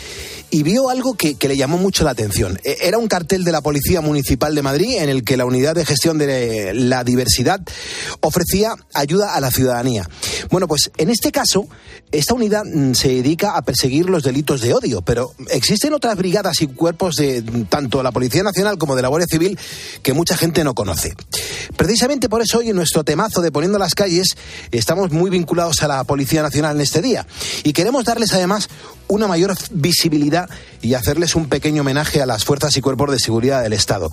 y 0.52 0.64
vio 0.64 0.90
algo 0.90 1.16
que, 1.16 1.36
le 1.42 1.58
llamó 1.58 1.78
mucho 1.78 2.04
la 2.04 2.12
atención. 2.12 2.60
E, 2.64 2.78
era 2.82 2.98
un 2.98 3.08
cartel 3.08 3.44
de 3.44 3.52
la 3.52 3.62
Policía 3.62 4.02
Municipal 4.02 4.54
de 4.54 4.62
Madrid 4.62 4.98
en 5.00 5.10
el 5.10 5.24
que 5.24 5.38
la 5.38 5.46
Unidad 5.46 5.76
de 5.76 5.86
Gestión 5.86 6.18
de 6.18 6.74
la 6.74 7.04
Diversidad 7.04 7.62
ofrecía 8.20 8.76
ayuda 8.94 9.34
a 9.34 9.40
la 9.40 9.50
ciudadanía. 9.50 10.08
Bueno, 10.50 10.68
pues 10.68 10.92
en 10.98 11.10
este 11.10 11.32
caso, 11.32 11.68
esta 12.12 12.34
unidad 12.34 12.66
mm, 12.66 12.94
se 12.94 13.08
dedica 13.08 13.56
a 13.56 13.62
perseguir 13.62 14.10
los 14.10 14.24
delitos 14.24 14.62
de 14.62 14.74
odio, 14.74 15.02
pero 15.02 15.34
existen 15.50 15.94
otras 15.94 16.18
brigadas 16.18 16.62
y 16.62 16.68
cuerpos 16.68 17.16
de 17.16 17.42
tanto 17.70 18.04
la 18.04 18.12
Policía 18.12 18.44
Nacional 18.44 18.78
como 18.78 18.96
de 18.96 19.02
la 19.02 19.08
Guardia 19.08 19.28
Civil 19.28 19.58
que 20.04 20.14
mucha 20.14 20.36
gente 20.36 20.64
no 20.66 20.76
conoce. 20.76 21.16
Precisamente 21.78 22.28
por 22.28 22.42
eso 22.42 22.60
hoy 22.60 22.70
en 22.70 22.76
nuestro 22.76 23.04
temazo 23.06 23.42
de 23.42 23.52
Poniendo 23.52 23.80
las 23.80 23.96
calles 23.96 24.36
estamos 24.72 25.12
muy 25.12 25.30
vinculados 25.30 25.82
a 25.84 25.88
la 25.88 26.04
Policía 26.04 26.42
Nacional 26.42 26.76
en 26.76 26.82
este 26.82 27.02
día 27.02 27.26
y 27.64 27.72
queremos 27.72 28.04
darles 28.04 28.34
además 28.34 28.68
una 29.12 29.28
mayor 29.28 29.54
visibilidad 29.72 30.50
y 30.82 30.94
hacerles 30.94 31.36
un 31.36 31.50
pequeño 31.50 31.82
homenaje 31.82 32.22
a 32.22 32.26
las 32.26 32.46
fuerzas 32.46 32.78
y 32.78 32.82
cuerpos 32.82 33.12
de 33.12 33.20
seguridad 33.20 33.62
del 33.62 33.74
Estado. 33.74 34.10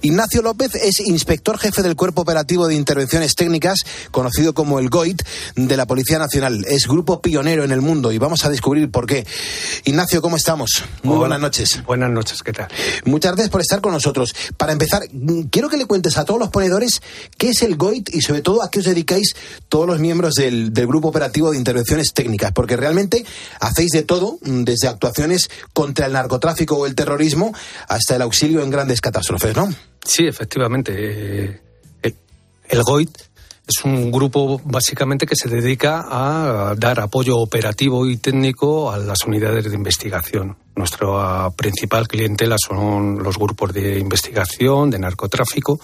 Ignacio 0.00 0.40
López 0.40 0.74
es 0.76 1.00
inspector 1.00 1.58
jefe 1.58 1.82
del 1.82 1.94
Cuerpo 1.94 2.22
Operativo 2.22 2.66
de 2.66 2.74
Intervenciones 2.74 3.34
Técnicas, 3.34 3.80
conocido 4.10 4.54
como 4.54 4.78
el 4.78 4.88
GOIT, 4.88 5.22
de 5.56 5.76
la 5.76 5.86
Policía 5.86 6.18
Nacional. 6.18 6.64
Es 6.68 6.86
grupo 6.86 7.20
pionero 7.20 7.64
en 7.64 7.70
el 7.70 7.82
mundo 7.82 8.12
y 8.12 8.18
vamos 8.18 8.46
a 8.46 8.48
descubrir 8.48 8.90
por 8.90 9.06
qué. 9.06 9.26
Ignacio, 9.84 10.20
¿cómo 10.20 10.36
estamos? 10.36 10.84
Muy 11.02 11.16
buenas 11.16 11.40
noches. 11.40 11.82
Buenas 11.84 12.10
noches, 12.10 12.42
¿qué 12.42 12.52
tal? 12.52 12.68
Muchas 13.04 13.32
gracias 13.32 13.50
por 13.50 13.60
estar 13.60 13.80
con 13.80 13.92
nosotros. 13.92 14.34
Para 14.56 14.72
empezar, 14.72 15.02
quiero 15.50 15.68
que 15.68 15.76
le 15.76 15.86
cuentes 15.86 16.18
a 16.18 16.24
todos 16.24 16.40
los 16.40 16.50
ponedores 16.50 17.00
qué 17.38 17.50
es 17.50 17.62
el 17.62 17.76
GOIT 17.76 18.14
y 18.14 18.20
sobre 18.20 18.42
todo 18.42 18.62
a 18.62 18.70
qué 18.70 18.80
os 18.80 18.84
dedicáis 18.84 19.34
todos 19.68 19.86
los 19.86 19.98
miembros 19.98 20.34
del, 20.34 20.72
del 20.72 20.86
Grupo 20.86 21.08
Operativo 21.08 21.50
de 21.50 21.56
Intervenciones 21.56 22.12
Técnicas, 22.12 22.52
porque 22.52 22.76
realmente 22.76 23.24
hacéis 23.60 23.90
de 23.92 24.02
todo 24.02 24.38
Mm, 24.42 24.64
desde 24.64 24.88
actuaciones 24.88 25.50
contra 25.72 26.06
el 26.06 26.12
narcotráfico 26.12 26.76
o 26.76 26.86
el 26.86 26.94
terrorismo 26.94 27.54
hasta 27.88 28.16
el 28.16 28.22
auxilio 28.22 28.62
en 28.62 28.70
grandes 28.70 29.00
catástrofes, 29.00 29.54
¿no? 29.56 29.72
Sí, 30.04 30.26
efectivamente. 30.26 30.92
Eh, 30.96 31.60
el, 32.68 32.82
GOIT 32.82 33.10
Es 33.70 33.84
un 33.84 34.10
grupo 34.10 34.60
básicamente 34.64 35.26
que 35.26 35.36
se 35.36 35.48
dedica 35.48 36.04
a 36.10 36.74
dar 36.76 36.98
apoyo 36.98 37.38
operativo 37.38 38.04
y 38.04 38.16
técnico 38.16 38.90
a 38.90 38.98
las 38.98 39.24
unidades 39.24 39.70
de 39.70 39.76
investigación. 39.76 40.56
Nuestra 40.74 41.48
principal 41.50 42.08
clientela 42.08 42.56
son 42.58 43.22
los 43.22 43.38
grupos 43.38 43.72
de 43.72 43.96
investigación, 44.00 44.90
de 44.90 44.98
narcotráfico, 44.98 45.78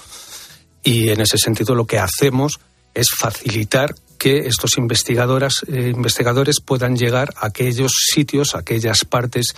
y 0.83 1.11
en 1.11 1.21
ese 1.21 1.39
sentido 1.39 1.77
lo 1.77 1.87
que 1.87 2.01
hacemos 2.01 2.59
es 2.93 3.07
facilitar 3.17 3.95
que 4.19 4.49
estos 4.49 4.79
investigadoras, 4.79 5.65
eh, 5.69 5.93
investigadores 5.95 6.57
puedan 6.61 6.97
llegar 6.97 7.35
a 7.37 7.47
aquellos 7.47 7.93
sitios, 8.13 8.57
a 8.57 8.61
aquellas 8.61 9.05
partes 9.05 9.55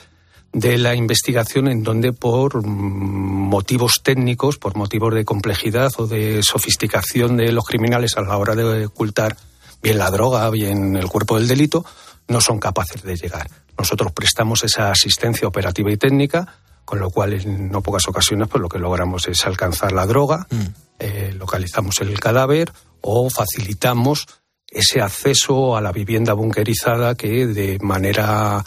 de 0.52 0.78
la 0.78 0.94
investigación 0.94 1.68
en 1.68 1.82
donde 1.82 2.12
por 2.12 2.64
motivos 2.64 4.00
técnicos, 4.02 4.58
por 4.58 4.76
motivos 4.76 5.14
de 5.14 5.24
complejidad 5.24 5.92
o 5.98 6.06
de 6.06 6.42
sofisticación 6.42 7.36
de 7.36 7.52
los 7.52 7.64
criminales 7.64 8.16
a 8.16 8.22
la 8.22 8.36
hora 8.36 8.54
de 8.54 8.86
ocultar 8.86 9.36
bien 9.82 9.98
la 9.98 10.10
droga, 10.10 10.48
bien 10.50 10.96
el 10.96 11.08
cuerpo 11.08 11.36
del 11.38 11.48
delito, 11.48 11.84
no 12.28 12.40
son 12.40 12.58
capaces 12.58 13.02
de 13.02 13.16
llegar. 13.16 13.48
Nosotros 13.76 14.12
prestamos 14.12 14.64
esa 14.64 14.90
asistencia 14.90 15.46
operativa 15.46 15.92
y 15.92 15.96
técnica, 15.96 16.56
con 16.84 16.98
lo 16.98 17.10
cual 17.10 17.34
en 17.34 17.70
no 17.70 17.82
pocas 17.82 18.08
ocasiones 18.08 18.48
pues 18.48 18.60
lo 18.60 18.68
que 18.68 18.78
logramos 18.78 19.28
es 19.28 19.46
alcanzar 19.46 19.92
la 19.92 20.06
droga, 20.06 20.46
mm. 20.50 20.64
eh, 20.98 21.34
localizamos 21.36 22.00
el 22.00 22.18
cadáver 22.18 22.72
o 23.00 23.28
facilitamos 23.30 24.26
ese 24.70 25.00
acceso 25.00 25.76
a 25.76 25.80
la 25.80 25.92
vivienda 25.92 26.32
bunkerizada 26.32 27.14
que 27.14 27.46
de 27.46 27.78
manera 27.80 28.64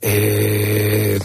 eh, 0.00 1.18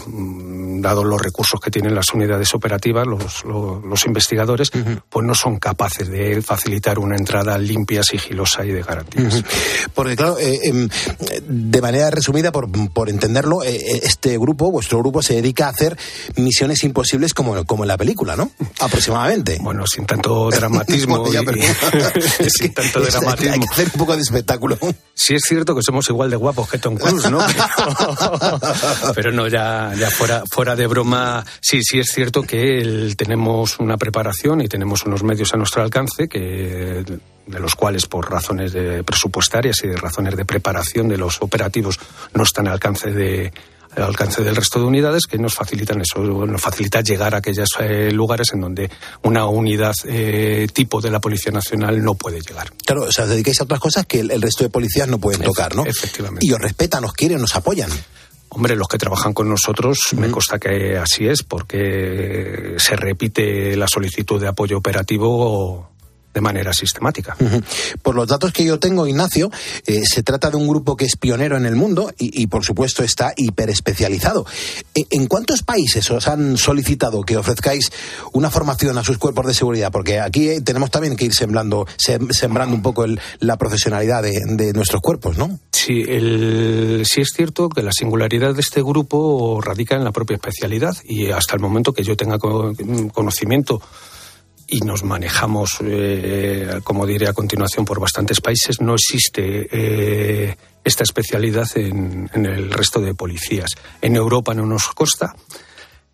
dado 0.86 1.04
los 1.04 1.20
recursos 1.20 1.60
que 1.60 1.70
tienen 1.70 1.94
las 1.94 2.12
unidades 2.14 2.54
operativas, 2.54 3.06
los, 3.06 3.44
los, 3.44 4.06
investigadores, 4.06 4.70
pues 4.70 5.26
no 5.26 5.34
son 5.34 5.58
capaces 5.58 6.08
de 6.08 6.40
facilitar 6.42 6.98
una 6.98 7.16
entrada 7.16 7.58
limpia, 7.58 8.02
sigilosa 8.02 8.64
y 8.64 8.70
de 8.70 8.82
garantías. 8.82 9.42
Porque, 9.94 10.16
claro, 10.16 10.38
eh, 10.38 10.58
em, 10.64 10.88
de 11.48 11.82
manera 11.82 12.10
resumida, 12.10 12.52
por, 12.52 12.70
por 12.92 13.10
entenderlo, 13.10 13.64
eh, 13.64 13.76
eh, 13.76 14.00
este 14.04 14.38
grupo, 14.38 14.70
vuestro 14.70 14.98
grupo, 14.98 15.22
se 15.22 15.34
dedica 15.34 15.66
a 15.66 15.70
hacer 15.70 15.96
misiones 16.36 16.84
imposibles 16.84 17.34
como, 17.34 17.64
como 17.64 17.84
en 17.84 17.88
la 17.88 17.96
película, 17.96 18.36
¿no? 18.36 18.50
Aproximadamente. 18.80 19.58
Bueno, 19.60 19.86
sin 19.86 20.06
tanto 20.06 20.50
dramatismo. 20.50 21.26
sin 21.26 22.74
tanto 22.74 23.00
dramatismo. 23.00 23.52
Hay 23.52 23.60
que 23.60 23.66
hacer 23.72 23.86
un 23.86 23.98
poco 23.98 24.14
de 24.14 24.22
espectáculo. 24.22 24.78
Sí 25.14 25.34
es 25.34 25.42
cierto 25.42 25.74
que 25.74 25.82
somos 25.82 26.08
igual 26.08 26.30
de 26.30 26.36
guapos 26.36 26.68
que 26.68 26.78
Tom 26.78 26.96
Cruise, 26.96 27.30
¿no? 27.30 27.38
Pero 29.14 29.32
no, 29.32 29.48
ya, 29.48 29.92
ya 29.98 30.10
fuera, 30.10 30.42
fuera 30.50 30.76
de 30.76 30.86
broma, 30.86 31.44
sí, 31.60 31.80
sí 31.82 31.98
es 31.98 32.08
cierto 32.12 32.42
que 32.42 33.14
tenemos 33.16 33.78
una 33.78 33.96
preparación 33.96 34.60
y 34.60 34.68
tenemos 34.68 35.04
unos 35.04 35.22
medios 35.22 35.54
a 35.54 35.56
nuestro 35.56 35.82
alcance 35.82 36.28
que 36.28 37.04
de 37.46 37.60
los 37.60 37.76
cuales 37.76 38.06
por 38.06 38.30
razones 38.30 38.72
de 38.72 39.04
presupuestarias 39.04 39.82
y 39.84 39.88
de 39.88 39.96
razones 39.96 40.36
de 40.36 40.44
preparación 40.44 41.08
de 41.08 41.16
los 41.16 41.40
operativos 41.42 41.98
no 42.34 42.42
están 42.42 42.66
al 42.66 42.74
alcance 42.74 43.12
de 43.12 43.52
al 43.96 44.02
alcance 44.02 44.42
del 44.42 44.54
resto 44.54 44.78
de 44.78 44.84
unidades 44.84 45.26
que 45.26 45.38
nos 45.38 45.54
facilitan 45.54 46.00
eso, 46.00 46.18
nos 46.20 46.60
facilita 46.60 47.00
llegar 47.00 47.34
a 47.34 47.38
aquellos 47.38 47.70
eh, 47.80 48.10
lugares 48.12 48.52
en 48.52 48.60
donde 48.60 48.90
una 49.22 49.46
unidad 49.46 49.94
eh, 50.04 50.66
tipo 50.72 51.00
de 51.00 51.10
la 51.10 51.20
Policía 51.20 51.50
Nacional 51.50 52.02
no 52.04 52.14
puede 52.14 52.40
llegar. 52.40 52.72
Claro, 52.84 53.04
o 53.04 53.12
sea, 53.12 53.24
os 53.24 53.30
dedicáis 53.30 53.60
a 53.60 53.64
otras 53.64 53.80
cosas 53.80 54.06
que 54.06 54.20
el, 54.20 54.42
resto 54.42 54.64
de 54.64 54.70
policías 54.70 55.08
no 55.08 55.18
pueden 55.18 55.40
tocar, 55.40 55.74
¿no? 55.74 55.86
Efectivamente. 55.86 56.44
Y 56.44 56.52
os 56.52 56.60
respetan, 56.60 57.04
os 57.04 57.14
quieren, 57.14 57.42
os 57.42 57.56
apoyan. 57.56 57.90
Hombre, 58.56 58.74
los 58.74 58.88
que 58.88 58.96
trabajan 58.96 59.34
con 59.34 59.50
nosotros 59.50 59.98
me 60.16 60.30
consta 60.30 60.58
que 60.58 60.96
así 60.96 61.28
es, 61.28 61.42
porque 61.42 62.76
se 62.78 62.96
repite 62.96 63.76
la 63.76 63.86
solicitud 63.86 64.40
de 64.40 64.48
apoyo 64.48 64.78
operativo 64.78 65.90
de 66.36 66.42
manera 66.42 66.74
sistemática. 66.74 67.34
Por 68.02 68.14
los 68.14 68.28
datos 68.28 68.52
que 68.52 68.62
yo 68.62 68.78
tengo, 68.78 69.06
Ignacio, 69.06 69.50
eh, 69.86 70.02
se 70.04 70.22
trata 70.22 70.50
de 70.50 70.58
un 70.58 70.68
grupo 70.68 70.94
que 70.94 71.06
es 71.06 71.16
pionero 71.16 71.56
en 71.56 71.64
el 71.64 71.76
mundo 71.76 72.12
y, 72.18 72.46
por 72.48 72.62
supuesto, 72.62 73.02
está 73.02 73.32
hiperespecializado. 73.34 74.44
E, 74.94 75.06
¿En 75.12 75.28
cuántos 75.28 75.62
países 75.62 76.10
os 76.10 76.28
han 76.28 76.58
solicitado 76.58 77.22
que 77.22 77.38
ofrezcáis 77.38 77.90
una 78.34 78.50
formación 78.50 78.98
a 78.98 79.02
sus 79.02 79.16
cuerpos 79.16 79.46
de 79.46 79.54
seguridad? 79.54 79.90
Porque 79.90 80.20
aquí 80.20 80.50
eh, 80.50 80.60
tenemos 80.60 80.90
también 80.90 81.16
que 81.16 81.24
ir 81.24 81.34
sembrando, 81.34 81.86
sembrando 81.96 82.76
un 82.76 82.82
poco 82.82 83.06
la 83.40 83.56
profesionalidad 83.56 84.22
de, 84.22 84.74
nuestros 84.74 85.00
cuerpos, 85.00 85.38
¿no? 85.38 85.58
Sí, 85.72 86.04
sí 86.04 87.20
es 87.22 87.32
cierto 87.34 87.70
que 87.70 87.82
la 87.82 87.92
singularidad 87.92 88.54
de 88.54 88.60
este 88.60 88.82
grupo 88.82 89.62
radica 89.62 89.96
en 89.96 90.04
la 90.04 90.12
propia 90.12 90.34
especialidad 90.34 90.94
y 91.02 91.30
hasta 91.30 91.54
el 91.54 91.60
momento 91.60 91.94
que 91.94 92.02
yo 92.02 92.14
tenga 92.14 92.38
conocimiento 92.38 93.80
y 94.68 94.80
nos 94.80 95.04
manejamos, 95.04 95.78
eh, 95.82 96.80
como 96.82 97.06
diré 97.06 97.28
a 97.28 97.32
continuación, 97.32 97.84
por 97.84 98.00
bastantes 98.00 98.40
países, 98.40 98.80
no 98.80 98.94
existe 98.94 99.68
eh, 99.70 100.56
esta 100.82 101.04
especialidad 101.04 101.68
en, 101.76 102.28
el 102.32 102.70
resto 102.70 103.00
de 103.00 103.14
policías. 103.14 103.70
En 104.00 104.16
Europa 104.16 104.54
no 104.54 104.66
nos 104.66 104.88
consta. 104.88 105.34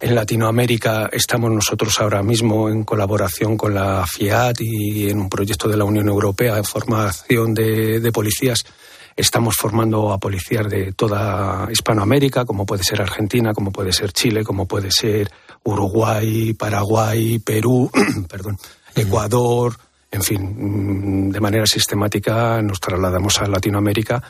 En 0.00 0.14
Latinoamérica 0.14 1.08
estamos 1.12 1.50
nosotros 1.50 2.00
ahora 2.00 2.22
mismo 2.22 2.68
en 2.68 2.84
colaboración 2.84 3.56
con 3.56 3.74
la 3.74 4.04
FIAT 4.06 4.60
y 4.60 5.08
en 5.08 5.20
un 5.20 5.28
proyecto 5.28 5.68
de 5.68 5.76
la 5.76 5.84
Unión 5.84 6.08
Europea 6.08 6.56
de 6.56 6.64
formación 6.64 7.54
de 7.54 8.10
policías 8.12 8.64
estamos 9.16 9.56
formando 9.56 10.12
a 10.12 10.18
policías 10.18 10.68
de 10.68 10.92
toda 10.92 11.68
Hispanoamérica, 11.70 12.44
como 12.44 12.66
puede 12.66 12.82
ser 12.84 13.02
Argentina, 13.02 13.52
como 13.52 13.70
puede 13.72 13.92
ser 13.92 14.12
Chile, 14.12 14.44
como 14.44 14.66
puede 14.66 14.90
ser 14.90 15.30
Uruguay, 15.64 16.54
Paraguay, 16.54 17.38
Perú, 17.38 17.90
perdón, 18.28 18.58
Ecuador, 18.94 19.76
en 20.10 20.22
fin, 20.22 21.28
mm, 21.28 21.30
de 21.30 21.40
manera 21.40 21.66
sistemática 21.66 22.60
nos 22.60 22.80
trasladamos 22.80 23.40
a 23.40 23.46
Latinoamérica 23.46 24.22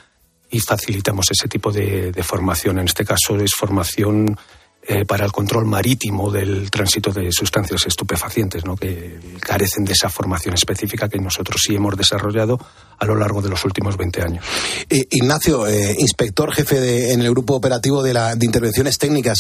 y 0.51 0.61
facilitamos 0.61 1.27
ese 1.31 1.49
tipo 1.49 1.73
de, 1.73 2.13
formación. 2.23 2.79
En 2.79 2.87
este 2.87 3.05
caso 3.05 3.37
es 3.37 3.53
formación 3.55 4.39
eh, 4.85 5.05
para 5.05 5.25
el 5.25 5.31
control 5.31 5.65
marítimo 5.65 6.31
del 6.31 6.69
tránsito 6.71 7.13
de 7.13 7.31
sustancias 7.31 7.87
estupefacientes, 7.87 8.65
¿no? 8.65 8.77
que 8.77 9.17
carecen 9.41 9.85
de 9.85 9.93
esa 9.93 10.09
formación 10.09 10.55
específica 10.55 11.09
que 11.09 11.19
nosotros 11.19 11.61
sí 11.65 11.77
hemos 11.77 11.97
desarrollado 11.97 12.59
a 12.99 13.05
lo 13.05 13.15
largo 13.15 13.41
de 13.41 13.49
los 13.49 13.65
últimos 13.65 13.97
20 13.97 14.23
años. 14.23 14.45
Eh, 14.91 15.07
Ignacio, 15.11 15.69
eh, 15.69 15.95
inspector 15.99 16.53
jefe 16.53 17.13
en 17.13 17.21
el 17.21 17.31
grupo 17.31 17.55
operativo 17.55 18.03
de, 18.03 18.13
la, 18.13 18.35
de 18.35 18.45
intervenciones 18.45 18.99
técnicas, 18.99 19.39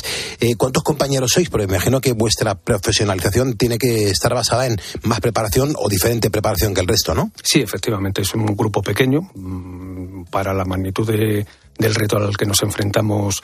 ¿cuántos 0.56 0.84
compañeros 0.84 1.32
sois? 1.32 1.50
Porque 1.50 1.66
me 1.66 1.74
imagino 1.74 2.00
que 2.00 2.12
vuestra 2.12 2.54
profesionalización 2.54 3.56
tiene 3.56 3.78
que 3.78 4.10
estar 4.10 4.32
basada 4.34 4.66
en 4.66 4.80
más 5.02 5.20
preparación 5.20 5.74
o 5.76 5.88
diferente 5.88 6.30
preparación 6.30 6.72
que 6.72 6.80
el 6.80 6.88
resto, 6.88 7.14
¿no? 7.14 7.32
Sí, 7.42 7.60
efectivamente, 7.60 8.22
es 8.22 8.32
un 8.34 8.46
grupo 8.46 8.82
pequeño. 8.82 9.22
Mm, 9.34 10.24
para 10.30 10.54
la 10.54 10.64
magnitud 10.64 11.06
del 11.06 11.94
reto 11.94 12.16
al 12.16 12.36
que 12.36 12.46
nos 12.46 12.62
enfrentamos 12.62 13.42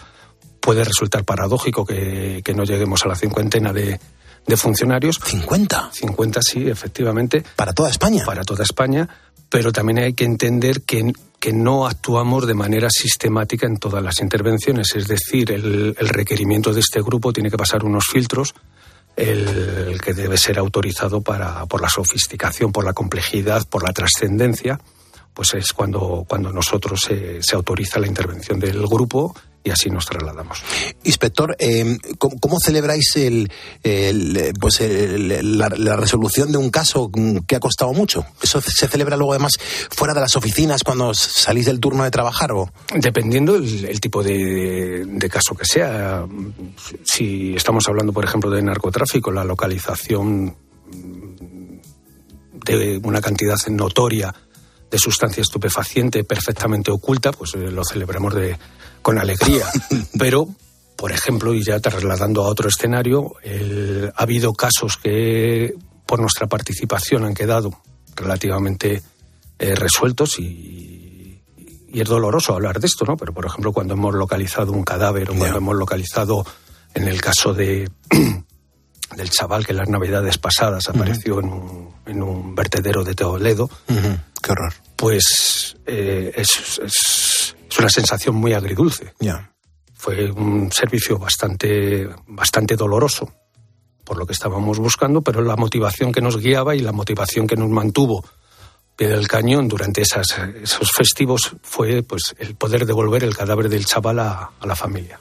puede 0.60 0.84
resultar 0.84 1.24
paradójico 1.24 1.84
que, 1.84 2.42
que 2.44 2.54
no 2.54 2.64
lleguemos 2.64 3.04
a 3.04 3.08
la 3.08 3.16
cincuentena 3.16 3.72
de, 3.72 3.98
de 4.46 4.56
funcionarios. 4.56 5.20
¿50? 5.20 5.92
50, 5.92 6.40
sí, 6.42 6.68
efectivamente. 6.68 7.44
¿Para 7.56 7.72
toda 7.72 7.90
España? 7.90 8.24
Para 8.24 8.42
toda 8.42 8.64
España 8.64 9.08
pero 9.48 9.72
también 9.72 9.98
hay 9.98 10.12
que 10.12 10.24
entender 10.24 10.82
que, 10.82 11.12
que 11.40 11.52
no 11.52 11.86
actuamos 11.86 12.46
de 12.46 12.54
manera 12.54 12.88
sistemática 12.90 13.66
en 13.66 13.78
todas 13.78 14.02
las 14.02 14.20
intervenciones. 14.20 14.94
Es 14.94 15.08
decir, 15.08 15.50
el, 15.52 15.96
requerimiento 15.96 16.72
de 16.72 16.80
este 16.80 17.00
grupo 17.00 17.32
tiene 17.32 17.50
que 17.50 17.56
pasar 17.56 17.84
unos 17.84 18.04
filtros, 18.12 18.54
el, 19.16 20.00
que 20.02 20.14
debe 20.14 20.36
ser 20.36 20.58
autorizado 20.58 21.22
para, 21.22 21.66
por 21.66 21.80
la 21.80 21.88
sofisticación, 21.88 22.72
por 22.72 22.84
la 22.84 22.92
complejidad, 22.92 23.66
por 23.66 23.82
la 23.82 23.92
trascendencia, 23.92 24.78
pues 25.32 25.54
es 25.54 25.72
cuando, 25.72 26.24
cuando 26.28 26.52
nosotros 26.52 27.08
se 27.40 27.54
autoriza 27.54 28.00
la 28.00 28.06
intervención 28.06 28.58
del 28.58 28.86
grupo 28.86 29.34
y 29.64 29.70
así 29.70 29.90
nos 29.90 30.06
trasladamos. 30.06 30.62
Inspector, 31.04 31.56
eh, 31.58 31.98
¿cómo, 32.18 32.58
celebráis 32.60 33.16
el, 33.16 33.50
pues 34.60 34.80
la, 34.80 35.96
resolución 35.96 36.52
de 36.52 36.58
un 36.58 36.70
caso 36.70 37.10
que 37.46 37.56
ha 37.56 37.60
costado 37.60 37.92
mucho? 37.92 38.24
¿Eso 38.42 38.60
se 38.60 38.86
celebra 38.86 39.16
luego 39.16 39.32
además 39.32 39.52
fuera 39.90 40.14
de 40.14 40.20
las 40.20 40.36
oficinas 40.36 40.82
cuando 40.82 41.12
salís 41.14 41.66
del 41.66 41.80
turno 41.80 42.04
de 42.04 42.10
trabajar? 42.10 42.52
O? 42.52 42.70
Dependiendo 42.94 43.56
el, 43.56 44.00
tipo 44.00 44.22
de, 44.22 45.28
caso 45.30 45.54
que 45.54 45.64
sea. 45.64 46.24
Si 47.04 47.54
estamos 47.54 47.86
hablando, 47.88 48.12
por 48.12 48.24
ejemplo, 48.24 48.50
de 48.50 48.62
narcotráfico, 48.62 49.30
la 49.30 49.44
localización 49.44 50.56
de 52.64 53.00
una 53.02 53.20
cantidad 53.20 53.56
notoria 53.68 54.34
de 54.90 54.98
sustancia 54.98 55.42
estupefaciente 55.42 56.24
perfectamente 56.24 56.90
oculta, 56.90 57.32
pues 57.32 57.54
eh, 57.54 57.70
lo 57.70 57.84
celebramos 57.84 58.34
de, 58.34 58.56
con 59.02 59.18
alegría. 59.18 59.66
Pero, 60.18 60.48
por 60.96 61.12
ejemplo, 61.12 61.54
y 61.54 61.62
ya 61.64 61.80
trasladando 61.80 62.44
a 62.44 62.48
otro 62.48 62.68
escenario, 62.68 63.34
ha 64.14 64.22
habido 64.22 64.54
casos 64.54 64.96
que 64.96 65.74
por 66.06 66.20
nuestra 66.20 66.46
participación 66.46 67.24
han 67.24 67.34
quedado 67.34 67.82
relativamente 68.16 69.02
eh, 69.58 69.74
resueltos 69.74 70.38
y, 70.38 71.42
y, 71.92 72.00
es 72.00 72.08
doloroso 72.08 72.54
hablar 72.54 72.80
de 72.80 72.86
esto, 72.86 73.04
¿no? 73.04 73.16
Pero, 73.16 73.32
por 73.32 73.46
ejemplo, 73.46 73.72
cuando 73.72 73.94
hemos 73.94 74.14
localizado 74.14 74.72
un 74.72 74.84
cadáver 74.84 75.30
o 75.30 75.34
cuando 75.34 75.58
hemos 75.58 75.76
localizado, 75.76 76.46
en 76.94 77.08
el 77.08 77.20
caso 77.20 77.54
de 77.54 77.90
del 79.16 79.30
chaval 79.30 79.64
que 79.64 79.72
en 79.72 79.78
las 79.78 79.88
navidades 79.88 80.38
pasadas 80.38 80.88
apareció 80.88 81.40
en, 81.40 81.46
un, 81.46 81.94
en, 82.06 82.22
un, 82.22 82.54
vertedero 82.54 83.04
de 83.04 83.14
Toledo, 83.14 83.70
Qué 83.86 84.52
horror. 84.52 84.74
Pues 84.96 85.76
eh, 85.86 86.32
es, 86.36 86.80
es, 86.84 87.56
una 87.78 87.88
sensación 87.88 88.34
muy 88.34 88.52
agridulce. 88.52 89.14
Ya. 89.20 89.52
Fue 89.94 90.30
un 90.30 90.70
servicio 90.72 91.18
bastante, 91.18 92.08
bastante 92.26 92.76
doloroso 92.76 93.32
por 94.04 94.16
lo 94.16 94.26
que 94.26 94.32
estábamos 94.32 94.78
buscando, 94.78 95.20
pero 95.20 95.42
la 95.42 95.54
motivación 95.54 96.12
que 96.12 96.22
nos 96.22 96.38
guiaba 96.38 96.74
y 96.74 96.80
la 96.80 96.92
motivación 96.92 97.46
que 97.46 97.56
nos 97.56 97.68
mantuvo 97.68 98.24
pie 98.96 99.08
del 99.08 99.28
cañón 99.28 99.68
durante 99.68 100.00
esas, 100.00 100.34
esos 100.62 100.90
festivos 100.90 101.54
fue 101.62 102.02
pues 102.02 102.34
el 102.38 102.56
poder 102.56 102.86
devolver 102.86 103.22
el 103.22 103.36
cadáver 103.36 103.68
del 103.68 103.84
chaval 103.84 104.18
a, 104.18 104.50
la 104.64 104.74
familia. 104.74 105.20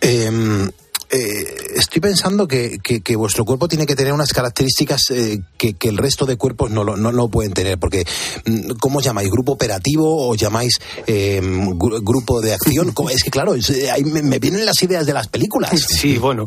Em, 0.00 0.70
eh, 1.16 1.56
estoy 1.76 2.00
pensando 2.00 2.46
que, 2.46 2.78
que, 2.78 3.16
vuestro 3.16 3.44
cuerpo 3.44 3.68
tiene 3.68 3.86
que 3.86 3.96
tener 3.96 4.12
unas 4.12 4.32
características 4.32 5.10
eh, 5.10 5.40
que, 5.56 5.74
que, 5.74 5.88
el 5.88 5.96
resto 5.96 6.26
de 6.26 6.36
cuerpos 6.36 6.70
no 6.70 6.84
lo, 6.84 6.96
no, 6.96 7.28
pueden 7.28 7.52
tener, 7.52 7.78
porque 7.78 8.04
mm, 8.44 8.72
¿cómo 8.80 8.98
os 8.98 9.04
llamáis? 9.04 9.30
¿Grupo 9.30 9.52
operativo 9.52 10.28
o 10.28 10.34
llamáis 10.34 10.78
em, 11.06 11.76
grupo 11.78 12.40
de 12.40 12.54
acción? 12.54 12.92
Es 13.10 13.24
que 13.24 13.30
claro, 13.30 13.52
ahí 13.52 14.04
me, 14.04 14.22
me, 14.22 14.38
vienen 14.38 14.64
las 14.66 14.82
ideas 14.82 15.06
de 15.06 15.12
las 15.12 15.28
películas. 15.28 15.70
Sí, 15.96 16.18
bueno, 16.18 16.46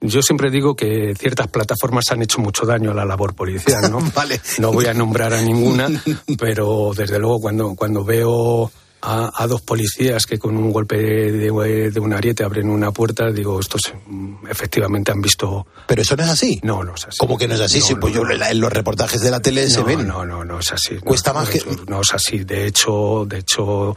yo 0.00 0.22
siempre 0.22 0.50
digo 0.50 0.74
que 0.74 1.14
ciertas 1.18 1.48
plataformas 1.48 2.10
han 2.10 2.22
hecho 2.22 2.40
mucho 2.40 2.64
daño 2.64 2.90
a 2.90 2.94
la 2.94 3.04
labor 3.04 3.34
policial, 3.34 3.90
¿no? 3.90 3.98
vale. 4.14 4.40
No 4.58 4.72
voy 4.72 4.86
a 4.86 4.94
nombrar 4.94 5.32
a 5.32 5.42
ninguna, 5.42 5.88
pero 6.38 6.92
desde 6.96 7.18
luego 7.18 7.40
cuando, 7.40 7.74
cuando 7.74 8.04
veo 8.04 8.70
a, 9.02 9.46
dos 9.46 9.62
policías 9.62 10.26
que 10.26 10.38
con 10.38 10.56
un 10.56 10.72
golpe 10.72 10.96
de, 10.96 11.50
de, 11.90 12.00
un 12.00 12.12
ariete 12.12 12.44
abren 12.44 12.68
una 12.68 12.92
puerta, 12.92 13.30
digo, 13.30 13.58
estos 13.58 13.80
mm, 14.06 14.46
efectivamente 14.48 15.10
han 15.10 15.22
visto... 15.22 15.66
¿Pero 15.86 16.02
eso 16.02 16.16
no 16.16 16.24
es 16.24 16.28
así? 16.30 16.60
No, 16.62 16.84
no 16.84 16.94
es 16.94 17.06
así. 17.06 17.16
¿Cómo 17.18 17.38
que 17.38 17.48
no 17.48 17.54
es 17.54 17.60
así? 17.60 17.80
pues 17.96 18.14
yo 18.14 18.22
en 18.28 18.60
los 18.60 18.72
reportajes 18.72 19.20
de 19.20 19.30
la 19.30 19.40
tele 19.40 19.68
se 19.70 19.82
ven. 19.82 20.06
No, 20.06 20.24
no, 20.24 20.44
no 20.44 20.60
es 20.60 20.72
así. 20.72 20.96
Cuesta 20.98 21.32
más 21.32 21.48
que... 21.48 21.62
No 21.88 22.00
es 22.02 22.12
así. 22.12 22.44
De 22.44 22.66
hecho, 22.66 23.24
de 23.26 23.38
hecho 23.38 23.96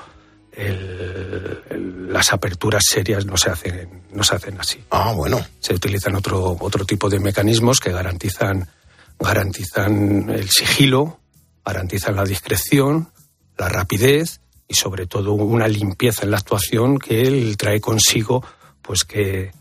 las 2.09 2.31
aperturas 2.31 2.83
serias 2.87 3.25
no 3.25 3.37
se 3.37 3.49
hacen 3.49 4.03
no 4.11 4.23
se 4.23 4.35
hacen 4.35 4.59
así. 4.59 4.83
Ah, 4.91 5.11
bueno. 5.15 5.43
Se 5.59 5.73
utilizan 5.73 6.15
otro 6.15 6.55
otro 6.59 6.85
tipo 6.85 7.09
de 7.09 7.19
mecanismos 7.19 7.79
que 7.79 7.91
garantizan 7.91 8.69
garantizan 9.19 10.29
el 10.29 10.49
sigilo, 10.49 11.19
garantizan 11.65 12.15
la 12.15 12.23
discreción, 12.23 13.09
la 13.57 13.67
rapidez 13.67 14.41
y 14.73 14.75
sobre 14.75 15.05
todo 15.05 15.33
una 15.33 15.67
limpieza 15.67 16.23
en 16.23 16.31
la 16.31 16.37
actuación 16.37 16.97
que 16.97 17.21
él 17.21 17.55
trae 17.57 17.79
consigo 17.79 18.43
pues 18.81 19.03
que 19.03 19.51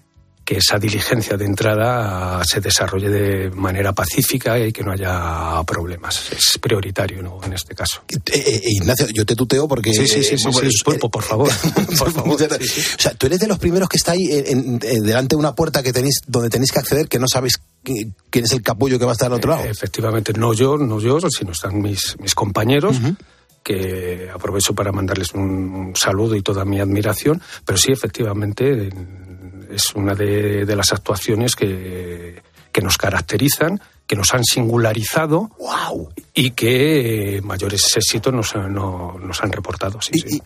que 0.45 0.57
esa 0.57 0.79
diligencia 0.79 1.37
de 1.37 1.45
entrada 1.45 2.43
se 2.45 2.61
desarrolle 2.61 3.09
de 3.09 3.51
manera 3.51 3.93
pacífica 3.93 4.59
y 4.59 4.73
que 4.73 4.83
no 4.83 4.93
haya 4.93 5.63
problemas. 5.65 6.33
Es 6.33 6.59
prioritario 6.61 7.23
¿no? 7.23 7.39
en 7.45 7.53
este 7.53 7.75
caso. 7.75 8.03
Eh, 8.09 8.17
eh, 8.27 8.43
eh, 8.57 8.61
Ignacio, 8.65 9.07
yo 9.15 9.25
te 9.25 9.37
tuteo 9.37 9.69
porque... 9.69 9.93
Sí, 9.93 10.07
sí, 10.07 10.23
sí, 10.25 10.37
por 11.11 11.23
favor. 11.23 11.49
por 11.99 12.13
favor. 12.13 12.43
O 12.43 12.99
sea, 12.99 13.15
tú 13.15 13.27
eres 13.27 13.39
de 13.39 13.47
los 13.47 13.59
primeros 13.59 13.89
que 13.89 13.97
está 13.97 14.13
ahí 14.13 14.27
delante 14.27 15.37
de 15.37 15.39
una 15.39 15.55
puerta 15.55 15.83
que 15.83 15.93
tenéis, 15.93 16.21
donde 16.27 16.51
tenéis 16.51 16.73
que 16.73 16.81
acceder 16.81 17.09
que 17.09 17.19
no 17.19 17.29
sabéis 17.29 17.61
quién 17.85 18.45
es 18.45 18.53
el 18.53 18.63
capullo 18.63 18.99
que 18.99 19.05
va 19.05 19.13
a 19.13 19.15
estar 19.15 19.27
al 19.29 19.35
otro 19.35 19.53
lado. 19.53 19.65
efectivamente, 19.65 20.33
no 20.33 20.53
yo, 20.55 20.77
no 20.77 20.99
yo, 20.99 21.19
sino 21.31 21.53
están 21.53 21.81
mis, 21.81 22.17
mis 22.21 22.35
compañeros. 22.35 22.97
Que 23.63 24.29
aprovecho 24.33 24.75
para 24.75 24.93
mandarles 24.93 25.33
un 25.35 25.93
saludo 25.95 26.35
y 26.35 26.43
toda 26.43 26.65
mi 26.65 26.81
admiración, 26.81 27.41
pero 27.65 27.79
sí, 27.79 27.93
efectivamente, 27.93 28.91
es 29.71 29.95
una 29.95 30.15
de, 30.15 30.65
las 30.77 30.93
actuaciones 30.93 31.55
que, 31.55 32.43
que 32.71 32.83
nos 32.83 32.99
caracterizan 32.99 33.81
que 34.13 34.17
nos 34.17 34.35
han 34.35 34.45
singularizado 34.45 35.49
y 36.35 36.51
que 36.51 37.41
mayores 37.43 37.81
éxitos 37.97 38.31
nos, 38.31 38.55
nos 38.55 39.43
han 39.43 39.51
reportado. 39.51 39.99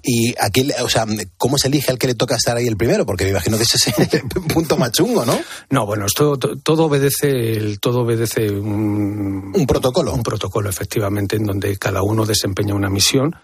y, 0.04 0.32
aquí, 0.40 0.68
o 0.80 0.88
sea, 0.88 1.04
¿cómo 1.36 1.58
se 1.58 1.66
elige 1.66 1.90
al 1.90 1.98
que 1.98 2.06
le 2.06 2.14
toca 2.14 2.36
estar 2.36 2.56
ahí 2.56 2.68
el 2.68 2.76
primero? 2.76 3.04
Porque 3.04 3.24
me 3.24 3.30
imagino 3.30 3.56
que 3.56 3.64
ese 3.64 3.90
es 3.90 4.14
el 4.14 4.22
punto 4.54 4.76
más 4.76 4.92
chungo, 4.92 5.24
¿no? 5.24 5.36
No, 5.70 5.84
bueno, 5.84 6.06
esto 6.06 6.38
todo 6.38 6.84
obedece, 6.84 7.28
el, 7.54 7.80
todo 7.80 8.02
obedece 8.02 8.48
un, 8.52 9.52
un 9.52 9.66
protocolo. 9.66 10.14
Un 10.14 10.22
protocolo, 10.22 10.70
efectivamente, 10.70 11.34
en 11.34 11.46
donde 11.46 11.76
cada 11.76 12.04
uno 12.04 12.24
desempeña 12.24 12.72
una 12.72 12.88
misión 12.88 13.34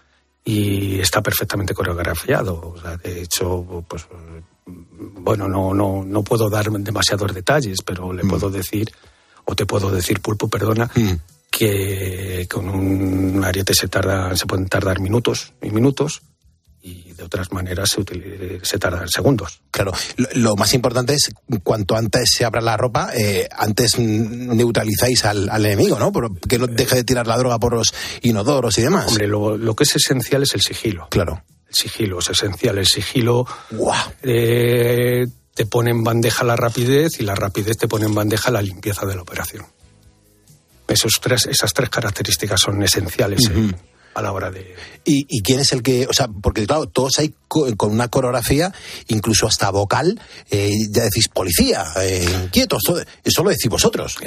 y 0.45 1.01
está 1.01 1.21
perfectamente 1.21 1.73
coreografiado. 1.73 2.75
O 2.75 2.79
sea, 2.79 2.95
de 2.95 3.23
hecho, 3.23 3.83
pues 3.89 4.07
bueno, 4.65 5.49
no, 5.49 5.73
no, 5.73 6.05
no 6.05 6.23
puedo 6.23 6.49
dar 6.49 6.71
demasiados 6.71 7.33
detalles, 7.33 7.79
pero 7.85 8.13
le 8.13 8.23
mm. 8.23 8.29
puedo 8.29 8.49
decir, 8.49 8.89
o 9.45 9.55
te 9.55 9.65
puedo 9.65 9.89
decir, 9.91 10.21
Pulpo, 10.21 10.47
perdona, 10.47 10.89
mm. 10.93 11.11
que 11.49 12.47
con 12.49 12.69
un 12.69 13.43
ariete 13.43 13.73
se, 13.73 13.87
tarda, 13.87 14.35
se 14.35 14.45
pueden 14.45 14.67
tardar 14.67 14.99
minutos 14.99 15.53
y 15.61 15.69
minutos 15.69 16.21
y 16.81 17.13
de 17.13 17.23
otras 17.23 17.51
maneras 17.53 17.89
se, 17.89 18.59
se 18.61 18.77
tardan 18.77 19.07
segundos. 19.07 19.61
Claro, 19.71 19.93
lo, 20.33 20.55
más 20.57 20.73
importante 20.73 21.13
es 21.13 21.29
cuanto 21.63 21.95
antes 21.95 22.29
se 22.35 22.43
abra 22.43 22.59
la 22.59 22.75
ropa, 22.75 23.11
eh, 23.15 23.47
antes 23.57 23.97
neutralizáis 23.97 25.23
al, 25.23 25.47
enemigo, 25.65 25.97
¿no? 25.97 26.11
que 26.47 26.59
no 26.59 26.67
deje 26.67 26.97
de 26.97 27.03
tirar 27.05 27.25
la 27.25 27.37
droga 27.37 27.57
por 27.57 27.73
los 27.73 27.93
inodoros 28.21 28.77
y 28.79 28.81
demás. 28.81 29.07
Hombre, 29.07 29.27
lo, 29.27 29.57
lo 29.57 29.75
que 29.75 29.85
es 29.85 29.95
esencial 29.95 30.43
es 30.43 30.53
el 30.55 30.61
sigilo. 30.61 31.07
Claro 31.09 31.41
sigilo 31.73 32.19
es 32.19 32.29
esencial. 32.29 32.77
El 32.77 32.87
sigilo 32.87 33.45
eh, 34.21 35.25
te 35.53 35.65
pone 35.65 35.91
en 35.91 36.03
bandeja 36.03 36.43
la 36.43 36.55
rapidez 36.55 37.19
y 37.19 37.23
la 37.23 37.35
rapidez 37.35 37.77
te 37.77 37.87
pone 37.87 38.05
en 38.05 38.15
bandeja 38.15 38.51
la 38.51 38.61
limpieza 38.61 39.05
de 39.05 39.15
la 39.15 39.21
operación. 39.21 39.65
Esos 40.87 41.13
tres, 41.21 41.45
esas 41.45 41.73
tres 41.73 41.89
características 41.89 42.59
son 42.61 42.83
esenciales 42.83 43.49
a 44.13 44.21
la 44.21 44.31
hora 44.31 44.51
de... 44.51 44.75
¿Y, 45.05 45.41
quién 45.41 45.59
es 45.59 45.73
el 45.73 45.83
que...? 45.83 46.07
O 46.07 46.13
sea, 46.13 46.27
porque 46.27 46.65
claro, 46.65 46.87
todos 46.87 47.19
hay 47.19 47.33
con 47.47 47.91
una 47.91 48.07
coreografía, 48.07 48.73
incluso 49.07 49.45
hasta 49.47 49.69
vocal, 49.69 50.19
eh, 50.49 50.71
ya 50.89 51.03
decís 51.03 51.27
policía, 51.27 51.85
eh, 52.01 52.49
quietos, 52.51 52.81
eso 53.23 53.43
lo 53.43 53.49
decís 53.49 53.69
vosotros. 53.69 54.17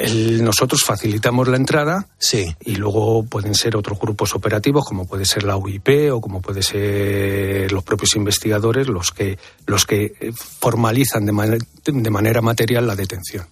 nosotros 0.40 0.82
facilitamos 0.84 1.48
la 1.48 1.56
entrada 1.56 2.06
sí. 2.18 2.46
y 2.64 2.76
luego 2.76 3.24
pueden 3.24 3.54
ser 3.54 3.76
otros 3.76 3.98
grupos 3.98 4.34
operativos, 4.34 4.84
como 4.84 5.06
puede 5.06 5.24
ser 5.24 5.42
la 5.42 5.56
UIP 5.56 6.12
o 6.12 6.20
como 6.20 6.40
puede 6.40 6.62
ser 6.62 7.72
los 7.72 7.82
propios 7.82 8.14
investigadores, 8.14 8.86
los 8.86 9.10
que, 9.10 9.38
los 9.66 9.84
que 9.86 10.32
formalizan 10.60 11.26
de, 11.26 11.58
de 11.84 12.10
manera 12.10 12.40
material 12.40 12.86
la 12.86 12.94
detención. 12.94 13.46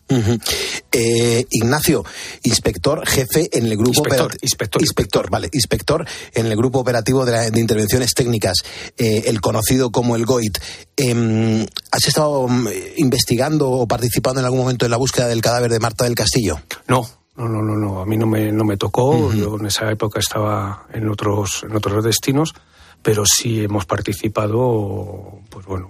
Eh, 0.92 1.46
Ignacio, 1.50 2.04
inspector 2.44 3.06
jefe 3.06 3.48
en 3.52 3.66
el 3.66 3.76
grupo... 3.76 4.00
Inspector, 4.00 4.36
inspector, 4.40 4.82
inspector, 4.82 5.30
vale, 5.30 5.48
inspector 5.52 6.06
en 6.32 6.46
el 6.46 6.56
grupo 6.56 6.78
operativo 6.80 7.24
de, 7.24 7.50
intervenciones 7.58 8.14
técnicas, 8.14 8.58
eh, 8.96 9.24
el 9.26 9.40
conocido 9.40 9.90
como 9.90 10.16
el 10.16 10.24
GOIT. 10.24 10.58
Em, 10.96 11.66
¿Has 11.90 12.06
estado 12.06 12.46
mm, 12.48 12.68
investigando 12.96 13.70
o 13.70 13.86
participando 13.86 14.40
en 14.40 14.46
algún 14.46 14.60
momento 14.60 14.84
en 14.84 14.90
la 14.90 14.96
búsqueda 14.96 15.28
del 15.28 15.42
cadáver 15.42 15.70
de 15.70 15.80
Marta 15.80 16.04
del 16.04 16.14
Castillo? 16.14 16.60
No, 16.88 17.06
no, 17.36 17.48
no, 17.48 17.62
no, 17.62 17.76
no. 17.76 18.00
a 18.00 18.06
mí 18.06 18.16
no 18.16 18.26
me, 18.26 18.52
no 18.52 18.64
me 18.64 18.76
tocó. 18.76 19.32
Yo 19.32 19.56
en 19.58 19.66
esa 19.66 19.90
época 19.90 20.20
estaba 20.20 20.86
en 20.92 21.08
otros, 21.08 21.64
en 21.68 21.74
otros 21.74 22.04
destinos, 22.04 22.54
pero 23.02 23.24
sí 23.26 23.62
hemos 23.62 23.86
participado, 23.86 25.40
pues 25.50 25.66
bueno, 25.66 25.88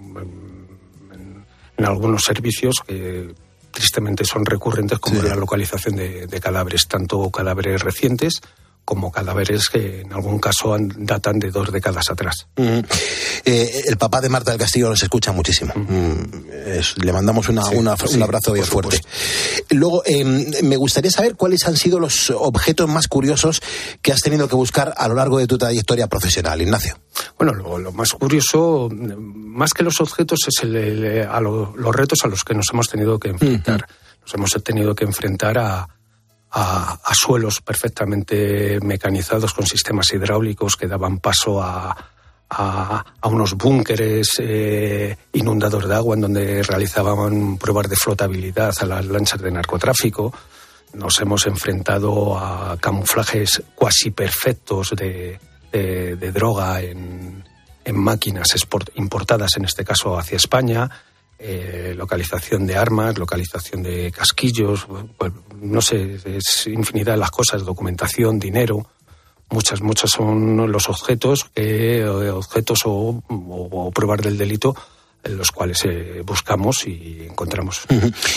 en, 1.76 1.84
algunos 1.84 2.22
servicios 2.22 2.76
que 2.86 3.34
tristemente 3.70 4.24
son 4.24 4.46
recurrentes, 4.46 4.98
como 5.00 5.22
la 5.22 5.34
localización 5.34 5.96
de, 5.96 6.26
de 6.26 6.40
cadáveres, 6.40 6.86
tanto 6.86 7.28
cadáveres 7.30 7.82
recientes 7.82 8.40
como 8.84 9.10
cadáveres 9.10 9.68
que 9.68 10.02
en 10.02 10.12
algún 10.12 10.38
caso 10.38 10.76
datan 10.78 11.38
de 11.38 11.50
dos 11.50 11.72
décadas 11.72 12.10
atrás. 12.10 12.46
Eh, 12.56 13.82
el 13.86 13.96
papá 13.96 14.20
de 14.20 14.28
Marta 14.28 14.50
del 14.50 14.60
Castillo 14.60 14.88
nos 14.88 15.02
escucha 15.02 15.32
muchísimo. 15.32 15.72
Mm, 15.74 17.02
le 17.02 17.12
mandamos 17.12 17.48
un 17.48 18.22
abrazo 18.22 18.52
bien 18.52 18.66
fuerte. 18.66 19.00
Luego, 19.70 20.02
em, 20.04 20.50
me 20.62 20.76
gustaría 20.76 21.10
saber 21.10 21.34
cuáles 21.36 21.66
han 21.66 21.76
sido 21.76 21.98
los 21.98 22.30
objetos 22.30 22.88
más 22.88 23.08
curiosos 23.08 23.60
que 24.02 24.12
has 24.12 24.20
tenido 24.20 24.48
que 24.48 24.56
buscar 24.56 24.94
a 24.96 25.08
lo 25.08 25.14
largo 25.14 25.38
de 25.38 25.46
tu 25.46 25.56
trayectoria 25.56 26.06
profesional, 26.06 26.60
Ignacio. 26.60 26.98
Bueno, 27.38 27.54
lo, 27.54 27.92
más 27.92 28.10
curioso, 28.10 28.90
más 28.90 29.72
que 29.72 29.82
los 29.82 30.00
objetos, 30.00 30.40
es 30.46 30.62
a 30.62 31.40
los 31.40 31.96
retos 31.96 32.18
a 32.24 32.28
los 32.28 32.44
que 32.44 32.54
nos 32.54 32.66
hemos 32.72 32.88
tenido 32.88 33.18
que 33.18 33.28
enfrentar. 33.28 33.86
Nos 34.22 34.34
hemos 34.34 34.50
tenido 34.62 34.94
que 34.94 35.04
enfrentar 35.04 35.58
a, 35.58 35.88
a, 36.54 37.14
suelos 37.14 37.60
perfectamente 37.60 38.78
mecanizados 38.80 39.52
con 39.52 39.66
sistemas 39.66 40.12
hidráulicos 40.12 40.76
que 40.76 40.86
daban 40.86 41.18
paso 41.18 41.60
a, 41.60 41.96
a, 42.48 43.04
unos 43.24 43.54
búnkeres 43.54 44.34
eh, 44.38 45.16
inundados 45.32 45.88
de 45.88 45.94
agua 45.94 46.14
en 46.14 46.20
donde 46.20 46.62
realizaban 46.62 47.58
pruebas 47.58 47.88
de 47.88 47.96
flotabilidad 47.96 48.72
a 48.80 48.86
las 48.86 49.04
lanchas 49.06 49.40
de 49.40 49.50
narcotráfico. 49.50 50.32
Nos 50.92 51.20
hemos 51.20 51.46
enfrentado 51.46 52.38
a 52.38 52.76
camuflajes 52.80 53.62
cuasi 53.74 54.12
perfectos 54.12 54.90
de, 54.96 55.40
de, 55.72 56.32
droga 56.32 56.80
en, 56.80 57.42
en 57.84 57.98
máquinas 57.98 58.54
importadas, 58.94 59.56
en 59.56 59.64
este 59.64 59.84
caso 59.84 60.16
hacia 60.16 60.36
España. 60.36 60.88
Eh, 61.38 61.94
localización 61.96 62.66
de 62.66 62.76
armas, 62.76 63.18
localización 63.18 63.82
de 63.82 64.12
casquillos, 64.12 64.86
pues, 65.18 65.32
no 65.60 65.80
sé, 65.80 66.18
es 66.24 66.66
infinidad 66.66 67.14
de 67.14 67.18
las 67.18 67.30
cosas, 67.30 67.64
documentación, 67.64 68.38
dinero. 68.38 68.86
muchas, 69.50 69.80
muchas 69.82 70.10
son 70.10 70.70
los 70.70 70.88
objetos, 70.88 71.50
eh, 71.54 72.04
objetos 72.32 72.82
o, 72.86 73.22
o, 73.28 73.90
pruebas 73.90 74.22
del 74.22 74.38
delito 74.38 74.74
en 75.24 75.38
los 75.38 75.50
cuales 75.50 75.84
eh, 75.84 76.22
buscamos 76.24 76.86
y 76.86 77.26
encontramos. 77.28 77.82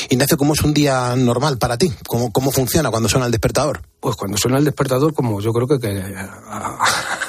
Ignacio, 0.09 0.37
¿cómo 0.37 0.53
es 0.53 0.61
un 0.61 0.73
día 0.73 1.15
normal 1.15 1.57
para 1.57 1.77
ti? 1.77 1.91
¿Cómo, 2.07 2.31
¿Cómo 2.31 2.51
funciona 2.51 2.89
cuando 2.89 3.09
suena 3.09 3.25
el 3.25 3.31
despertador? 3.31 3.81
Pues 3.99 4.15
cuando 4.15 4.37
suena 4.37 4.57
el 4.57 4.65
despertador, 4.65 5.13
como 5.13 5.41
yo 5.41 5.51
creo 5.53 5.67
que... 5.67 5.77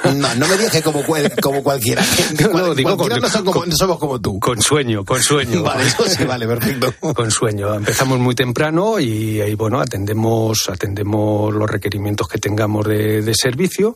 no, 0.03 0.35
no 0.35 0.47
me 0.47 0.57
digas 0.57 0.71
que 0.71 0.81
como, 0.81 1.03
como 1.41 1.63
cualquiera. 1.63 2.03
no, 2.53 2.73
digo, 2.73 2.95
no, 2.95 3.29
somos 3.29 3.99
como 3.99 4.19
tú. 4.19 4.39
Con 4.39 4.61
sueño, 4.61 5.03
con 5.05 5.21
sueño. 5.21 5.63
vale, 5.63 5.87
eso 5.87 6.05
sí, 6.05 6.23
vale, 6.23 6.47
perfecto. 6.47 6.93
con 7.13 7.31
sueño. 7.31 7.73
Empezamos 7.73 8.19
muy 8.19 8.35
temprano 8.35 8.99
y 8.99 9.41
ahí, 9.41 9.55
bueno, 9.55 9.79
atendemos, 9.79 10.69
atendemos 10.69 11.53
los 11.53 11.69
requerimientos 11.69 12.27
que 12.27 12.39
tengamos 12.39 12.87
de, 12.87 13.21
de 13.21 13.33
servicio 13.35 13.95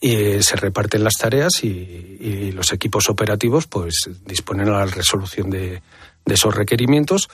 y 0.00 0.14
eh, 0.14 0.42
se 0.42 0.56
reparten 0.56 1.04
las 1.04 1.14
tareas 1.14 1.64
y, 1.64 2.52
los 2.52 2.72
equipos 2.72 3.08
operativos 3.08 3.68
pues 3.68 4.10
disponen 4.26 4.68
a 4.68 4.78
la 4.78 4.86
resolución 4.86 5.50
de, 5.50 5.80
esos 6.26 6.54
requerimientos 6.54 7.28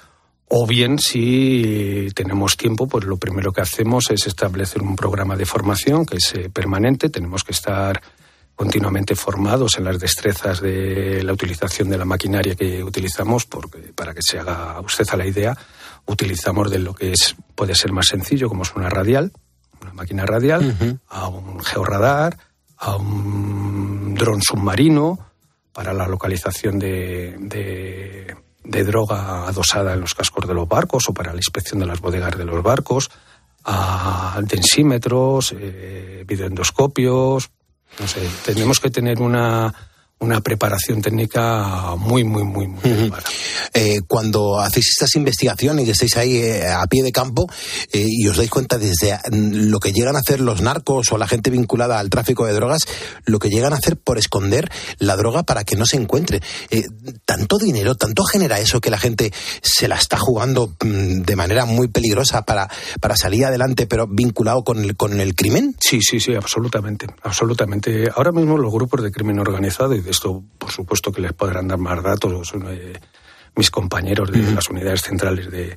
o 0.57 0.69
bien 0.69 1.01
si 1.01 2.11
tenemos 2.15 2.57
tiempo 2.57 2.87
pues 2.87 3.05
lo 3.05 3.17
primero 3.17 3.53
que 3.53 3.61
hacemos 3.61 4.09
es 4.13 4.29
establecer 4.29 4.83
un 4.83 4.95
programa 4.95 5.35
de 5.35 5.47
formación 5.47 6.07
que 6.07 6.19
es 6.19 6.33
eh, 6.35 6.49
permanente. 6.49 7.11
Tenemos 7.11 7.43
que 7.43 7.51
estar 7.51 8.01
continuamente 8.55 9.17
formados 9.17 9.79
en 9.79 9.85
las 9.85 9.99
destrezas 9.99 10.61
de 10.61 11.25
la 11.25 11.33
utilización 11.33 11.89
de 11.89 11.99
la 11.99 12.05
maquinaria 12.05 12.55
que 12.55 12.85
utilizamos 12.85 13.47
porque 13.47 13.93
para 13.97 14.15
que 14.15 14.21
se 14.23 14.39
haga 14.39 14.79
usted 14.81 15.09
a 15.11 15.17
la 15.17 15.27
idea 15.27 15.59
utilizamos 16.07 16.71
de 16.71 16.79
lo 16.79 16.95
que 16.95 17.11
es 17.11 17.35
puede 17.57 17.75
ser 17.75 17.91
más 17.91 18.07
sencillo 18.07 18.49
como 18.49 18.63
es 18.63 18.73
una 18.77 18.89
radial 18.89 19.33
una 19.83 19.93
máquina 19.93 20.25
radial 20.25 21.01
a 21.09 21.27
un 21.27 21.65
georradar 21.65 22.39
a 22.77 22.95
un 22.95 24.15
dron 24.15 24.41
submarino 24.41 25.19
para 25.73 25.93
la 25.93 26.07
localización 26.07 26.79
de, 26.79 27.35
de, 27.41 28.37
droga 28.65 29.47
adosada 29.47 29.93
en 29.95 30.01
los 30.01 30.15
cascos 30.15 30.49
de 30.49 30.55
los 30.55 30.69
barcos 30.69 31.09
o 31.09 31.15
para 31.15 31.33
la 31.33 31.39
inspección 31.39 31.81
de 31.81 31.87
las 31.87 32.01
bodegas 32.01 32.37
de 32.37 32.45
los 32.45 32.63
barcos, 32.63 33.11
a 33.65 34.41
densímetros, 34.43 35.55
eh, 35.59 36.25
videoendoscopios. 36.27 37.51
No 37.99 38.09
sé, 38.09 38.29
tenemos 38.45 38.81
que 38.81 38.91
tener 38.91 39.21
una 39.21 39.73
una 40.21 40.41
preparación 40.41 41.03
técnica 41.03 41.95
muy, 41.97 42.25
muy, 42.25 42.45
muy, 42.45 42.69
muy 42.69 43.13
eh, 43.75 44.01
cuando 44.07 44.59
hacéis 44.59 44.89
estas 44.91 45.15
investigaciones 45.17 45.87
y 45.87 45.91
estáis 45.91 46.17
ahí 46.17 46.37
eh, 46.37 46.69
a 46.69 46.87
pie 46.87 47.03
de 47.03 47.13
campo 47.13 47.47
eh, 47.93 48.07
y 48.09 48.27
os 48.29 48.37
dais 48.37 48.51
cuenta 48.51 48.79
desde 48.79 49.19
lo 49.31 49.81
que 49.81 49.93
llegan 49.93 50.17
a 50.17 50.21
hacer 50.21 50.41
los 50.41 50.63
narcos 50.63 51.13
o 51.13 51.19
la 51.19 51.29
gente 51.29 51.51
vinculada 51.51 51.99
al 51.99 52.11
tráfico 52.11 52.47
de 52.47 52.55
drogas, 52.55 52.87
lo 53.27 53.39
que 53.39 53.51
llegan 53.51 53.73
a 53.73 53.77
hacer 53.77 53.97
por 53.97 54.19
esconder 54.19 54.71
la 54.99 55.17
droga 55.17 55.43
para 55.43 55.65
que 55.65 55.77
no 55.77 55.85
se 55.85 55.97
encuentre. 55.97 56.41
tanto 57.25 57.59
dinero, 57.59 57.95
tanto 57.95 58.25
genera 58.25 58.59
eso 58.59 58.81
que 58.81 58.91
la 58.91 58.99
gente 58.99 59.33
se 59.63 59.89
la 59.89 59.97
está 59.97 60.17
jugando 60.17 60.75
mm, 60.83 61.23
de 61.23 61.37
manera 61.37 61.67
muy 61.67 61.89
peligrosa 61.89 62.43
para, 62.43 62.69
para 63.01 63.17
salir 63.17 63.45
adelante, 63.45 63.87
pero 63.87 64.07
vinculado 64.07 64.65
con 64.65 64.79
el, 64.79 64.97
con 64.97 65.21
el 65.21 65.35
crimen. 65.35 65.77
Sí, 65.81 66.01
sí, 66.01 66.21
sí, 66.21 66.35
absolutamente, 66.35 67.07
absolutamente. 67.23 68.11
Ahora 68.15 68.33
mismo 68.33 68.57
los 68.57 68.73
grupos 68.73 69.03
de 69.03 69.11
crimen 69.11 69.39
organizado 69.39 69.95
y 69.95 70.01
esto, 70.11 70.43
por 70.59 70.71
supuesto, 70.71 71.13
que 71.13 71.21
les 71.21 71.33
podrán 71.33 71.69
dar 71.69 71.79
más 71.79 72.03
datos 72.03 72.53
eh, 72.69 72.93
mis 73.57 73.71
compañeros 73.71 74.31
de 74.31 74.43
las 74.53 74.69
unidades 74.69 75.03
centrales 75.03 75.51
de, 75.51 75.77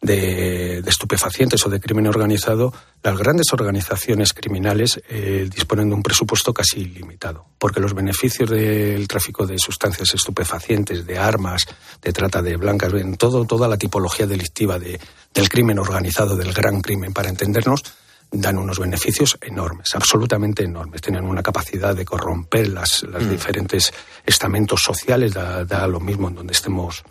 de, 0.00 0.78
estupefacientes 0.86 1.64
o 1.66 1.70
de 1.70 1.80
crimen 1.80 2.06
organizado, 2.06 2.72
las 3.02 3.18
grandes 3.18 3.52
organizaciones 3.52 4.32
criminales 4.32 5.00
eh, 5.08 5.48
disponen 5.52 5.88
de 5.88 5.94
un 5.94 6.02
presupuesto 6.02 6.54
casi 6.54 6.80
ilimitado, 6.80 7.46
porque 7.58 7.80
los 7.80 7.94
beneficios 7.94 8.48
del 8.50 9.06
tráfico 9.06 9.46
de 9.46 9.58
sustancias 9.58 10.14
estupefacientes, 10.14 11.06
de 11.06 11.18
armas, 11.18 11.66
de 12.00 12.12
trata 12.12 12.42
de 12.42 12.56
blancas, 12.56 12.92
en 12.94 13.16
todo, 13.16 13.44
toda 13.44 13.68
la 13.68 13.76
tipología 13.76 14.26
delictiva 14.26 14.78
de, 14.78 14.98
del 15.34 15.48
crimen 15.48 15.78
organizado, 15.78 16.36
del 16.36 16.52
gran 16.52 16.80
crimen, 16.80 17.12
para 17.12 17.28
entendernos, 17.28 17.82
dan 18.30 18.58
unos 18.58 18.78
beneficios 18.78 19.36
enormes, 19.40 19.94
absolutamente 19.94 20.62
enormes. 20.62 21.00
Tienen 21.00 21.24
una 21.24 21.42
capacidad 21.42 21.94
de 21.94 22.04
corromper 22.04 22.68
las, 22.68 23.02
las 23.02 23.24
mm. 23.24 23.30
diferentes 23.30 23.92
estamentos 24.24 24.80
sociales, 24.82 25.34
da, 25.34 25.86
lo 25.86 26.00
mismo 26.00 26.28
en 26.28 26.36
donde 26.36 26.52
estemos 26.52 27.02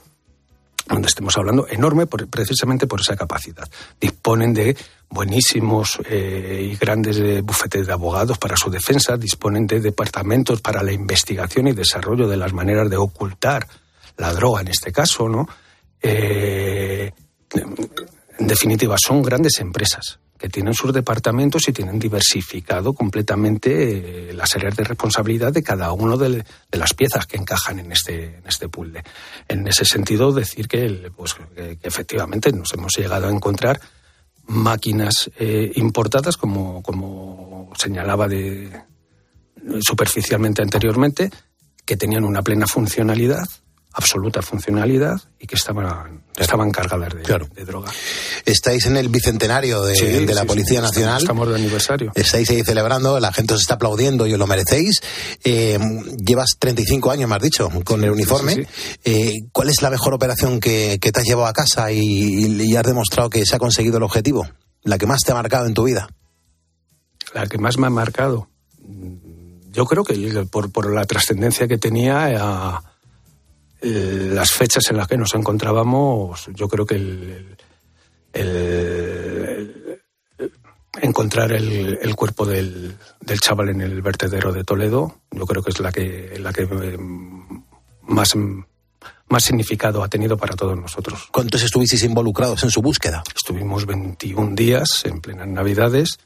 donde 0.88 1.08
estemos 1.08 1.38
hablando, 1.38 1.68
enorme 1.70 2.08
precisamente 2.08 2.88
por 2.88 3.02
esa 3.02 3.16
capacidad. 3.16 3.70
Disponen 4.02 4.56
de 4.56 4.76
buenísimos 5.08 6.00
eh, 6.10 6.72
y 6.72 6.76
grandes 6.78 7.18
eh, 7.18 7.42
bufetes 7.42 7.86
de 7.86 7.94
abogados 7.94 8.40
para 8.40 8.58
su 8.58 8.72
defensa, 8.72 9.16
disponen 9.16 9.68
de 9.68 9.82
departamentos 9.82 10.62
para 10.62 10.82
la 10.82 10.92
investigación 10.92 11.68
y 11.68 11.74
desarrollo 11.74 12.28
de 12.28 12.38
las 12.38 12.54
maneras 12.54 12.90
de 12.90 12.98
ocultar 12.98 13.68
la 14.18 14.34
droga 14.34 14.62
en 14.62 14.70
este 14.70 14.92
caso, 14.92 15.30
¿no? 15.30 15.48
Eh, 16.02 17.12
en 18.40 18.48
definitiva, 18.48 18.96
son 18.98 19.22
grandes 19.22 19.60
empresas 19.60 20.18
que 20.40 20.50
tienen 20.50 20.74
sus 20.74 20.94
departamentos 20.94 21.68
y 21.68 21.74
tienen 21.74 22.00
diversificado 22.00 22.94
completamente 22.94 24.30
eh, 24.30 24.34
las 24.34 24.56
áreas 24.56 24.76
de 24.78 24.86
responsabilidad 24.86 25.52
de 25.52 25.62
cada 25.62 25.92
uno 25.92 26.18
de, 26.18 26.46
las 26.72 26.94
piezas 26.94 27.26
que 27.26 27.38
encajan 27.38 27.80
en 27.80 27.92
este, 27.92 28.38
en 28.38 28.48
este 28.48 28.70
puzzle. 28.70 29.04
En 29.50 29.68
ese 29.68 29.84
sentido, 29.84 30.32
decir 30.32 30.68
que, 30.68 31.12
pues, 31.16 31.36
efectivamente 31.84 32.54
nos 32.54 32.74
hemos 32.74 32.94
llegado 32.98 33.28
a 33.28 33.32
encontrar 33.32 33.82
máquinas 34.48 35.30
eh, 35.38 35.72
importadas, 35.76 36.38
como, 36.38 36.82
como 36.82 37.72
señalaba 37.78 38.28
de, 38.30 38.72
superficialmente 39.82 40.62
anteriormente, 40.62 41.30
que 41.86 41.98
tenían 41.98 42.24
una 42.24 42.42
plena 42.42 42.66
funcionalidad, 42.66 43.44
absoluta 43.94 44.42
funcionalidad 44.42 45.20
y 45.40 45.48
que 45.48 45.56
estaban, 45.56 46.24
estaban 46.38 46.72
cargadas 46.72 47.14
de, 47.14 47.66
droga. 47.66 47.92
Estáis 48.46 48.86
en 48.86 48.98
el 48.98 49.10
bicentenario 49.10 49.82
de, 49.82 50.26
la 50.34 50.46
Policía 50.46 50.82
Nacional. 50.82 51.22
Estamos, 51.22 51.50
de 51.50 51.56
aniversario. 51.56 52.12
Estáis 52.16 52.50
ahí 52.52 52.62
celebrando, 52.64 53.20
la 53.20 53.34
gente 53.34 53.56
os 53.56 53.62
está 53.62 53.76
aplaudiendo 53.76 54.28
y 54.28 54.34
os 54.34 54.40
lo 54.40 54.48
merecéis. 54.48 55.02
Eh, 55.44 55.80
llevas 56.24 56.52
35 56.60 57.12
años, 57.12 57.30
me 57.30 57.36
has 57.36 57.42
dicho, 57.42 57.70
con 57.84 58.04
el 58.04 58.12
uniforme. 58.12 58.68
Eh, 59.04 59.34
¿Cuál 59.52 59.70
es 59.70 59.82
la 59.82 59.90
mejor 59.90 60.14
operación 60.14 60.60
que, 60.60 61.00
te 61.00 61.20
has 61.20 61.26
llevado 61.26 61.48
a 61.48 61.54
casa 61.54 61.92
y, 61.92 62.62
y 62.62 62.76
has 62.76 62.84
demostrado 62.84 63.30
que 63.30 63.46
se 63.46 63.56
ha 63.56 63.60
conseguido 63.60 63.98
el 63.98 64.04
objetivo? 64.04 64.48
¿La 64.84 64.98
que 64.98 65.08
más 65.08 65.22
te 65.26 65.32
ha 65.32 65.36
marcado 65.36 65.66
en 65.66 65.74
tu 65.74 65.84
vida? 65.84 66.10
La 67.34 67.48
que 67.48 67.58
más 67.58 67.78
me 67.78 67.88
ha 67.88 67.92
marcado. 67.92 68.50
Yo 69.72 69.86
creo 69.86 70.04
que 70.04 70.16
por, 70.52 70.72
por 70.72 70.94
la 70.94 71.06
trascendencia 71.06 71.68
que 71.68 71.78
tenía 71.78 72.24
a 72.24 72.30
eh, 72.32 72.90
las 73.82 74.52
fechas 74.52 74.84
en 74.90 74.98
las 74.98 75.08
que 75.08 75.18
nos 75.18 75.34
encontrábamos, 75.36 76.50
yo 76.54 76.68
creo 76.68 76.86
que 76.86 76.96
el, 76.96 77.58
encontrar 81.02 81.52
el, 81.52 82.16
cuerpo 82.16 82.46
del, 82.46 82.98
chaval 83.40 83.70
en 83.70 83.82
el 83.82 84.02
vertedero 84.02 84.52
de 84.52 84.64
Toledo, 84.64 85.16
yo 85.32 85.46
creo 85.46 85.64
que 85.64 85.72
es 85.72 85.80
la 85.80 85.92
que, 85.92 86.38
la 86.40 86.52
que 86.52 86.64
eh, 86.64 86.98
más, 88.04 88.36
más 89.28 89.44
significado 89.44 90.04
ha 90.04 90.10
tenido 90.10 90.38
para 90.38 90.56
todos 90.56 90.78
nosotros. 90.78 91.28
¿Cuántos 91.32 91.64
estuvisteis 91.64 92.04
involucrados 92.04 92.64
en 92.64 92.72
su 92.72 92.82
búsqueda? 92.82 93.24
Estuvimos 93.36 93.86
21 93.86 94.56
días 94.56 95.04
en 95.06 95.22
plenas 95.22 95.48
Navidades 95.48 96.20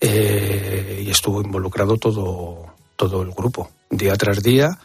eh, 0.00 1.02
y 1.04 1.10
estuvo 1.10 1.40
involucrado 1.40 1.96
todo, 1.96 2.74
todo 2.96 3.22
el 3.22 3.32
grupo, 3.32 3.70
día 3.90 4.14
tras 4.16 4.42
día 4.42 4.78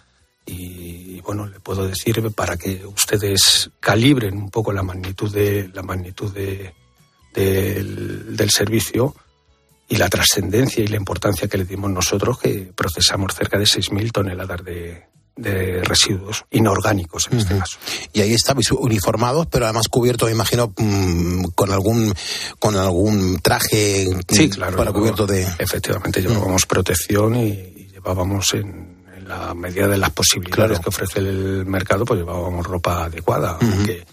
y 0.46 1.22
bueno 1.22 1.46
le 1.46 1.60
puedo 1.60 1.88
decir 1.88 2.32
para 2.32 2.58
que 2.58 2.86
ustedes 2.86 3.70
calibren 3.80 4.38
un 4.38 4.50
poco 4.50 4.72
la 4.72 4.84
magnitud 4.84 5.32
de 5.32 5.70
la 5.74 5.84
magnitud 5.84 6.34
de, 6.34 6.74
del, 7.34 8.50
servicio 8.50 9.16
y 9.88 9.98
la 9.98 10.10
trascendencia 10.10 10.84
y 10.84 10.88
la 10.88 10.98
importancia 10.98 11.48
que 11.48 11.58
le 11.58 11.66
dimos 11.66 11.92
nosotros 11.92 12.40
que 12.40 12.72
procesamos 12.76 13.36
cerca 13.36 13.58
de 13.58 13.66
6.000 13.66 14.12
toneladas 14.12 14.64
de, 14.64 15.04
de 15.36 15.84
residuos 15.84 16.46
inorgánicos 16.52 17.28
en 17.32 17.40
este 17.40 17.58
caso. 17.58 17.78
Y 18.14 18.22
ahí 18.22 18.34
estabais 18.34 18.72
uniformados, 18.72 19.48
pero 19.50 19.66
además 19.66 19.88
cubiertos, 19.90 20.28
me 20.30 20.36
imagino, 20.36 20.74
mm, 20.76 21.44
con 21.56 21.72
algún 21.72 22.14
con 22.60 22.76
algún 22.76 23.40
traje 23.40 24.08
sí, 24.28 24.50
claro, 24.50 24.78
para 24.78 24.92
cubierto 24.92 25.26
de... 25.26 25.48
Efectivamente, 25.60 26.22
llevábamos 26.22 26.66
protección 26.66 27.36
y 27.36 27.90
llevábamos 27.92 28.54
en, 28.54 29.01
la 29.32 29.54
medida 29.54 29.88
de 29.88 29.98
las 29.98 30.12
posibilidades 30.12 30.80
que 30.80 30.90
ofrece 30.90 31.20
el 31.20 31.66
mercado, 31.66 32.06
pues 32.06 32.20
llevábamos 32.20 32.66
ropa 32.66 33.06
adecuada, 33.06 33.58
aunque 33.62 34.06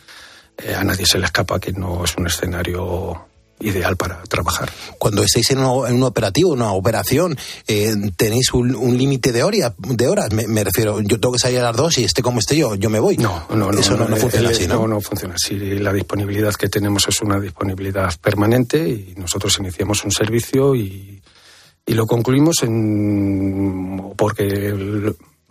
eh, 0.59 0.75
a 0.75 0.85
nadie 0.85 1.07
se 1.07 1.19
le 1.19 1.27
escapa 1.27 1.59
que 1.59 1.73
no 1.73 2.05
es 2.05 2.17
un 2.17 2.27
escenario 2.27 3.27
ideal 3.61 3.97
para 3.97 4.23
trabajar. 4.23 4.71
Cuando 4.99 5.25
estáis 5.25 5.51
en, 5.51 5.59
un 5.59 6.03
operativo, 6.05 6.51
una 6.51 6.73
operación, 6.73 7.37
eh, 7.67 7.93
tenéis 8.17 8.53
un, 8.53 8.97
límite 8.97 9.33
de, 9.33 9.43
hora, 9.43 9.75
de 9.77 10.09
horas. 10.09 10.33
Me, 10.33 10.63
refiero, 10.63 11.01
yo 11.01 11.19
tengo 11.19 11.33
que 11.33 11.41
salir 11.41 11.59
a 11.59 11.65
las 11.65 11.77
dos 11.77 11.99
y 11.99 12.05
esté 12.05 12.23
como 12.23 12.39
esté 12.39 12.57
yo, 12.57 12.77
yo 12.77 12.89
me 12.91 13.01
voy. 13.01 13.17
No, 13.17 13.47
no, 13.51 13.73
no. 13.73 13.79
Eso 13.79 13.97
no, 13.97 14.07
funciona 14.17 14.51
así, 14.51 14.69
¿no? 14.69 14.75
No, 14.77 14.87
no 14.87 15.01
funciona 15.01 15.35
así. 15.35 15.57
La 15.81 15.93
disponibilidad 15.93 16.55
que 16.55 16.69
tenemos 16.69 17.09
es 17.09 17.21
una 17.21 17.41
disponibilidad 17.41 18.15
permanente 18.21 18.89
y 18.89 19.15
nosotros 19.17 19.59
iniciamos 19.59 20.05
un 20.05 20.13
servicio 20.13 20.77
y 20.77 21.21
Y 21.89 21.95
lo 21.95 22.07
concluimos 22.07 22.63
en, 22.65 24.13
porque 24.15 24.75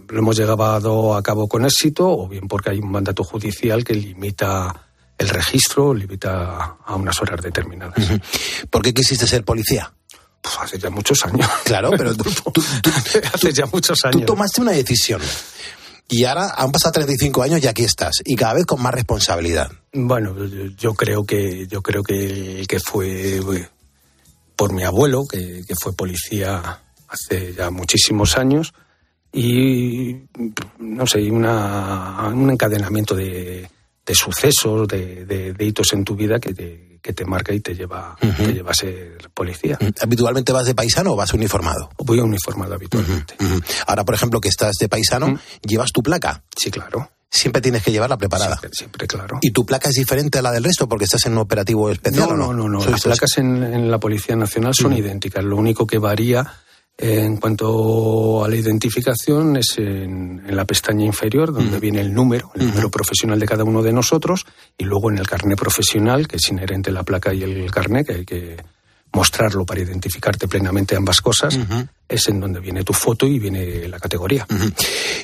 lo 0.08 0.20
hemos 0.20 0.38
llegado 0.38 1.16
a 1.16 1.24
cabo 1.24 1.48
con 1.48 1.66
éxito 1.66 2.08
o 2.08 2.28
bien 2.28 2.48
porque 2.48 2.70
hay 2.70 2.78
un 2.78 2.92
mandato 2.92 3.24
judicial 3.24 3.84
que 3.84 3.96
limita 3.96 4.88
el 5.18 5.30
registro, 5.30 5.96
limita 5.96 6.78
a 6.86 6.96
unas 6.96 7.20
horas 7.24 7.42
determinadas. 7.42 7.96
¿Por 8.70 8.84
qué 8.84 8.94
quisiste 8.94 9.26
ser 9.26 9.44
policía? 9.44 9.92
Pues 10.40 10.56
hace 10.60 10.78
ya 10.78 10.92
muchos 10.92 11.26
años. 11.26 11.50
Claro, 11.66 11.90
pero 11.98 12.16
tú, 12.16 12.30
hace 13.34 13.52
ya 13.52 13.66
muchos 13.66 14.06
años. 14.06 14.20
Tú 14.20 14.26
tomaste 14.28 14.62
una 14.62 14.74
decisión. 14.74 15.22
Y 16.08 16.24
ahora 16.26 16.54
han 16.56 16.72
pasado 16.72 16.94
35 16.94 17.42
años 17.42 17.64
y 17.64 17.68
aquí 17.68 17.84
estás. 17.84 18.22
Y 18.24 18.36
cada 18.36 18.54
vez 18.54 18.68
con 18.68 18.80
más 18.80 18.94
responsabilidad. 18.94 19.72
Bueno, 19.92 20.36
yo 20.78 20.94
creo 20.94 21.26
que, 21.26 21.66
yo 21.66 21.82
creo 21.82 22.04
que 22.04 22.60
el 22.60 22.68
que 22.68 22.80
fue 22.80 23.42
por 24.58 24.74
mi 24.74 24.84
abuelo, 24.84 25.26
que, 25.26 25.64
fue 25.80 25.94
policía 25.94 26.82
hace 27.08 27.54
ya 27.54 27.70
muchísimos 27.70 28.38
años, 28.38 28.74
y 29.32 30.16
no 30.80 31.06
sé, 31.06 31.32
una, 31.32 32.30
un 32.34 32.50
encadenamiento 32.50 33.16
de, 33.16 33.70
de 34.06 34.16
sucesos, 34.16 34.88
de, 34.88 35.26
de, 35.26 35.66
hitos 35.66 35.94
en 35.94 36.04
tu 36.04 36.16
vida 36.16 36.40
que 36.40 36.54
te, 36.54 37.00
que 37.02 37.14
te 37.14 37.24
marca 37.24 37.54
y 37.54 37.60
te 37.60 37.76
lleva, 37.76 38.18
te 38.20 38.54
lleva 38.54 38.72
a 38.72 38.74
ser 38.74 39.30
policía. 39.34 39.78
¿Habitualmente 40.02 40.52
vas 40.52 40.66
de 40.66 40.74
paisano 40.74 41.14
o 41.14 41.16
vas 41.16 41.34
uniformado? 41.34 41.90
Voy 42.00 42.20
uniformado 42.20 42.74
habitualmente. 42.74 43.36
Ahora, 43.86 44.04
por 44.04 44.16
ejemplo, 44.16 44.42
que 44.42 44.50
estás 44.50 44.76
de 44.80 44.90
paisano, 44.90 45.40
¿llevas 45.62 45.92
tu 45.92 46.02
placa? 46.02 46.44
Sí, 46.56 46.72
claro. 46.72 47.12
Siempre 47.30 47.62
tienes 47.62 47.84
que 47.84 47.92
llevarla 47.92 48.18
preparada. 48.18 48.60
Siempre, 48.72 49.06
claro. 49.06 49.40
¿Y 49.42 49.52
tu 49.52 49.66
placa 49.66 49.90
es 49.90 49.96
diferente 49.96 50.40
a 50.40 50.42
la 50.42 50.52
del 50.52 50.64
resto 50.64 50.88
porque 50.88 51.06
estás 51.06 51.26
en 51.26 51.34
un 51.34 51.40
operativo 51.40 51.90
especial? 51.92 52.30
No, 52.30 52.36
no, 52.36 52.54
no, 52.54 52.70
no. 52.70 52.90
Las 52.90 53.04
placas 53.04 53.38
en, 53.38 53.64
en, 53.64 53.92
la 53.92 54.00
Policía 54.00 54.36
Nacional 54.36 54.74
son 54.74 54.94
idénticas. 54.94 55.44
Lo 55.44 55.58
único 55.58 55.86
que 55.86 55.98
varía 55.98 56.50
en 56.98 57.38
cuanto 57.38 58.44
a 58.44 58.50
la 58.50 58.56
identificación, 58.56 59.56
es 59.58 59.78
en, 59.78 60.44
la 60.50 60.66
pestaña 60.66 61.06
inferior, 61.06 61.54
donde 61.54 61.80
viene 61.80 62.02
el 62.02 62.14
número, 62.14 62.52
el 62.56 62.68
número 62.68 62.90
profesional 62.90 63.40
de 63.40 63.46
cada 63.46 63.64
uno 63.64 63.84
de 63.84 63.94
nosotros, 63.94 64.46
y 64.78 64.84
luego 64.84 65.12
en 65.12 65.20
el 65.20 65.28
carnet 65.28 65.60
profesional, 65.60 66.28
que 66.28 66.38
es 66.38 66.50
inherente 66.50 66.90
a 66.90 66.94
la 66.94 67.04
placa 67.04 67.34
y 67.34 67.44
el 67.44 67.70
carnet, 67.70 68.08
que 68.08 68.14
hay 68.14 68.26
que 68.26 68.58
mostrarlo 69.18 69.66
para 69.66 69.82
identificarte 69.82 70.48
plenamente 70.48 70.96
ambas 70.96 71.22
cosas, 71.22 71.58
es 72.08 72.28
en 72.28 72.40
donde 72.40 72.60
viene 72.60 72.84
tu 72.84 72.94
foto 72.94 73.26
y 73.26 73.40
viene 73.40 73.88
la 73.88 74.00
categoría. 74.00 74.46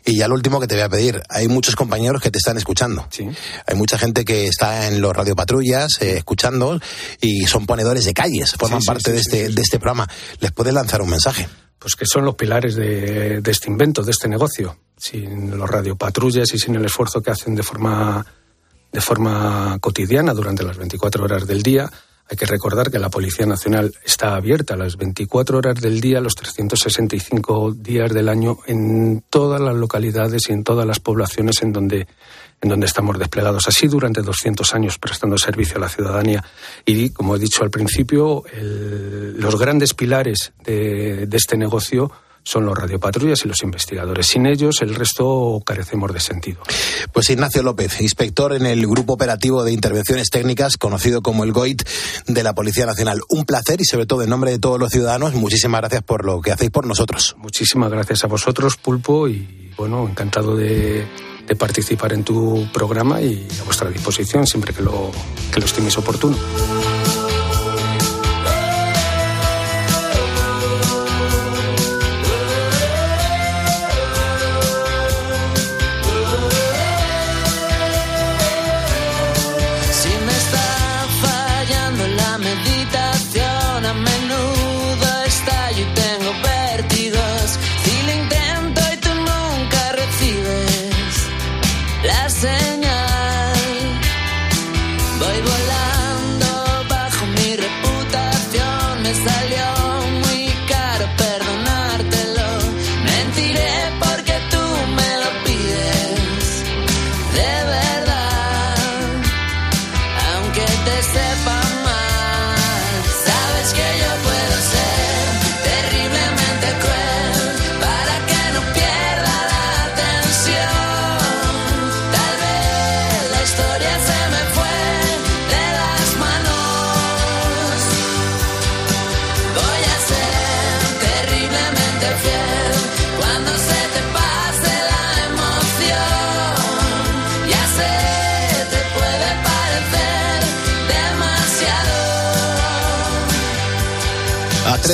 Y 0.03 0.17
ya 0.17 0.27
lo 0.27 0.33
último 0.33 0.59
que 0.59 0.65
te 0.65 0.73
voy 0.73 0.83
a 0.83 0.89
pedir, 0.89 1.21
hay 1.29 1.47
muchos 1.47 1.75
compañeros 1.75 2.19
que 2.19 2.31
te 2.31 2.39
están 2.39 2.57
escuchando. 2.57 3.07
Sí. 3.11 3.29
Hay 3.67 3.75
mucha 3.75 3.99
gente 3.99 4.25
que 4.25 4.47
está 4.47 4.87
en 4.87 4.99
los 4.99 5.13
radiopatrullas 5.15 6.01
eh, 6.01 6.17
escuchando 6.17 6.79
y 7.21 7.45
son 7.45 7.67
ponedores 7.67 8.05
de 8.05 8.15
calles, 8.15 8.55
forman 8.57 8.81
parte 8.81 9.11
de, 9.11 9.19
este, 9.19 9.49
de 9.49 9.61
este 9.61 9.77
programa. 9.77 10.07
¿Les 10.39 10.51
puedes 10.51 10.73
lanzar 10.73 11.03
un 11.03 11.11
mensaje? 11.11 11.47
Pues 11.77 11.95
que 11.95 12.07
son 12.07 12.25
los 12.25 12.33
pilares 12.33 12.73
de, 12.75 13.41
de 13.41 13.51
este 13.51 13.69
invento, 13.69 14.01
de 14.01 14.11
este 14.11 14.27
negocio. 14.27 14.75
Sin 14.97 15.55
los 15.55 15.69
radiopatrullas 15.69 16.51
y 16.51 16.57
sin 16.57 16.75
el 16.75 16.85
esfuerzo 16.85 17.21
que 17.21 17.29
hacen 17.29 17.53
de 17.53 17.61
forma, 17.61 18.25
de 18.91 19.01
forma 19.01 19.77
cotidiana 19.79 20.33
durante 20.33 20.63
las 20.63 20.77
24 20.77 21.23
horas 21.23 21.45
del 21.45 21.61
día, 21.61 21.91
hay 22.29 22.37
que 22.37 22.45
recordar 22.45 22.89
que 22.89 22.99
la 22.99 23.09
Policía 23.09 23.45
Nacional 23.45 23.93
está 24.03 24.35
abierta 24.35 24.75
las 24.75 24.97
24 24.97 25.57
horas 25.57 25.81
del 25.81 25.99
día, 25.99 26.21
los 26.21 26.35
365 26.35 27.73
días 27.73 28.13
del 28.13 28.29
año, 28.29 28.59
en 28.65 29.23
todas 29.29 29.59
las 29.59 29.75
localidades 29.75 30.43
y 30.49 30.53
en 30.53 30.63
todas 30.63 30.87
las 30.87 30.99
poblaciones 30.99 31.61
en 31.61 31.73
donde, 31.73 32.07
en 32.61 32.69
donde 32.69 32.85
estamos 32.85 33.19
desplegados. 33.19 33.67
Así 33.67 33.87
durante 33.87 34.21
200 34.21 34.73
años 34.73 34.97
prestando 34.97 35.37
servicio 35.37 35.77
a 35.77 35.81
la 35.81 35.89
ciudadanía. 35.89 36.43
Y, 36.85 37.09
como 37.09 37.35
he 37.35 37.39
dicho 37.39 37.63
al 37.63 37.69
principio, 37.69 38.43
los 38.53 39.59
grandes 39.59 39.93
pilares 39.93 40.53
de 40.65 41.27
este 41.31 41.57
negocio 41.57 42.09
son 42.43 42.65
los 42.65 42.77
radiopatrullas 42.77 43.45
y 43.45 43.47
los 43.47 43.63
investigadores. 43.63 44.27
Sin 44.27 44.45
ellos, 44.45 44.81
el 44.81 44.95
resto 44.95 45.61
carecemos 45.65 46.13
de 46.13 46.19
sentido. 46.19 46.61
Pues 47.11 47.29
Ignacio 47.29 47.63
López, 47.63 48.01
inspector 48.01 48.53
en 48.53 48.65
el 48.65 48.85
Grupo 48.85 49.13
Operativo 49.13 49.63
de 49.63 49.71
Intervenciones 49.71 50.29
Técnicas, 50.29 50.77
conocido 50.77 51.21
como 51.21 51.43
el 51.43 51.53
GOIT 51.53 51.83
de 52.27 52.43
la 52.43 52.53
Policía 52.53 52.85
Nacional. 52.85 53.21
Un 53.29 53.45
placer 53.45 53.81
y, 53.81 53.85
sobre 53.85 54.05
todo, 54.05 54.23
en 54.23 54.29
nombre 54.29 54.51
de 54.51 54.59
todos 54.59 54.79
los 54.79 54.91
ciudadanos, 54.91 55.33
muchísimas 55.33 55.81
gracias 55.81 56.03
por 56.03 56.25
lo 56.25 56.41
que 56.41 56.51
hacéis 56.51 56.71
por 56.71 56.85
nosotros. 56.85 57.35
Muchísimas 57.37 57.91
gracias 57.91 58.23
a 58.23 58.27
vosotros, 58.27 58.77
Pulpo, 58.77 59.27
y 59.27 59.71
bueno, 59.77 60.07
encantado 60.07 60.55
de, 60.55 61.05
participar 61.57 62.13
en 62.13 62.23
tu 62.23 62.67
programa 62.73 63.21
y 63.21 63.47
a 63.61 63.63
vuestra 63.63 63.89
disposición 63.89 64.47
siempre 64.47 64.73
que 64.73 64.81
lo, 64.81 65.11
que 65.51 65.59
lo 65.59 65.65
estiméis 65.65 65.97
oportuno. 65.97 66.35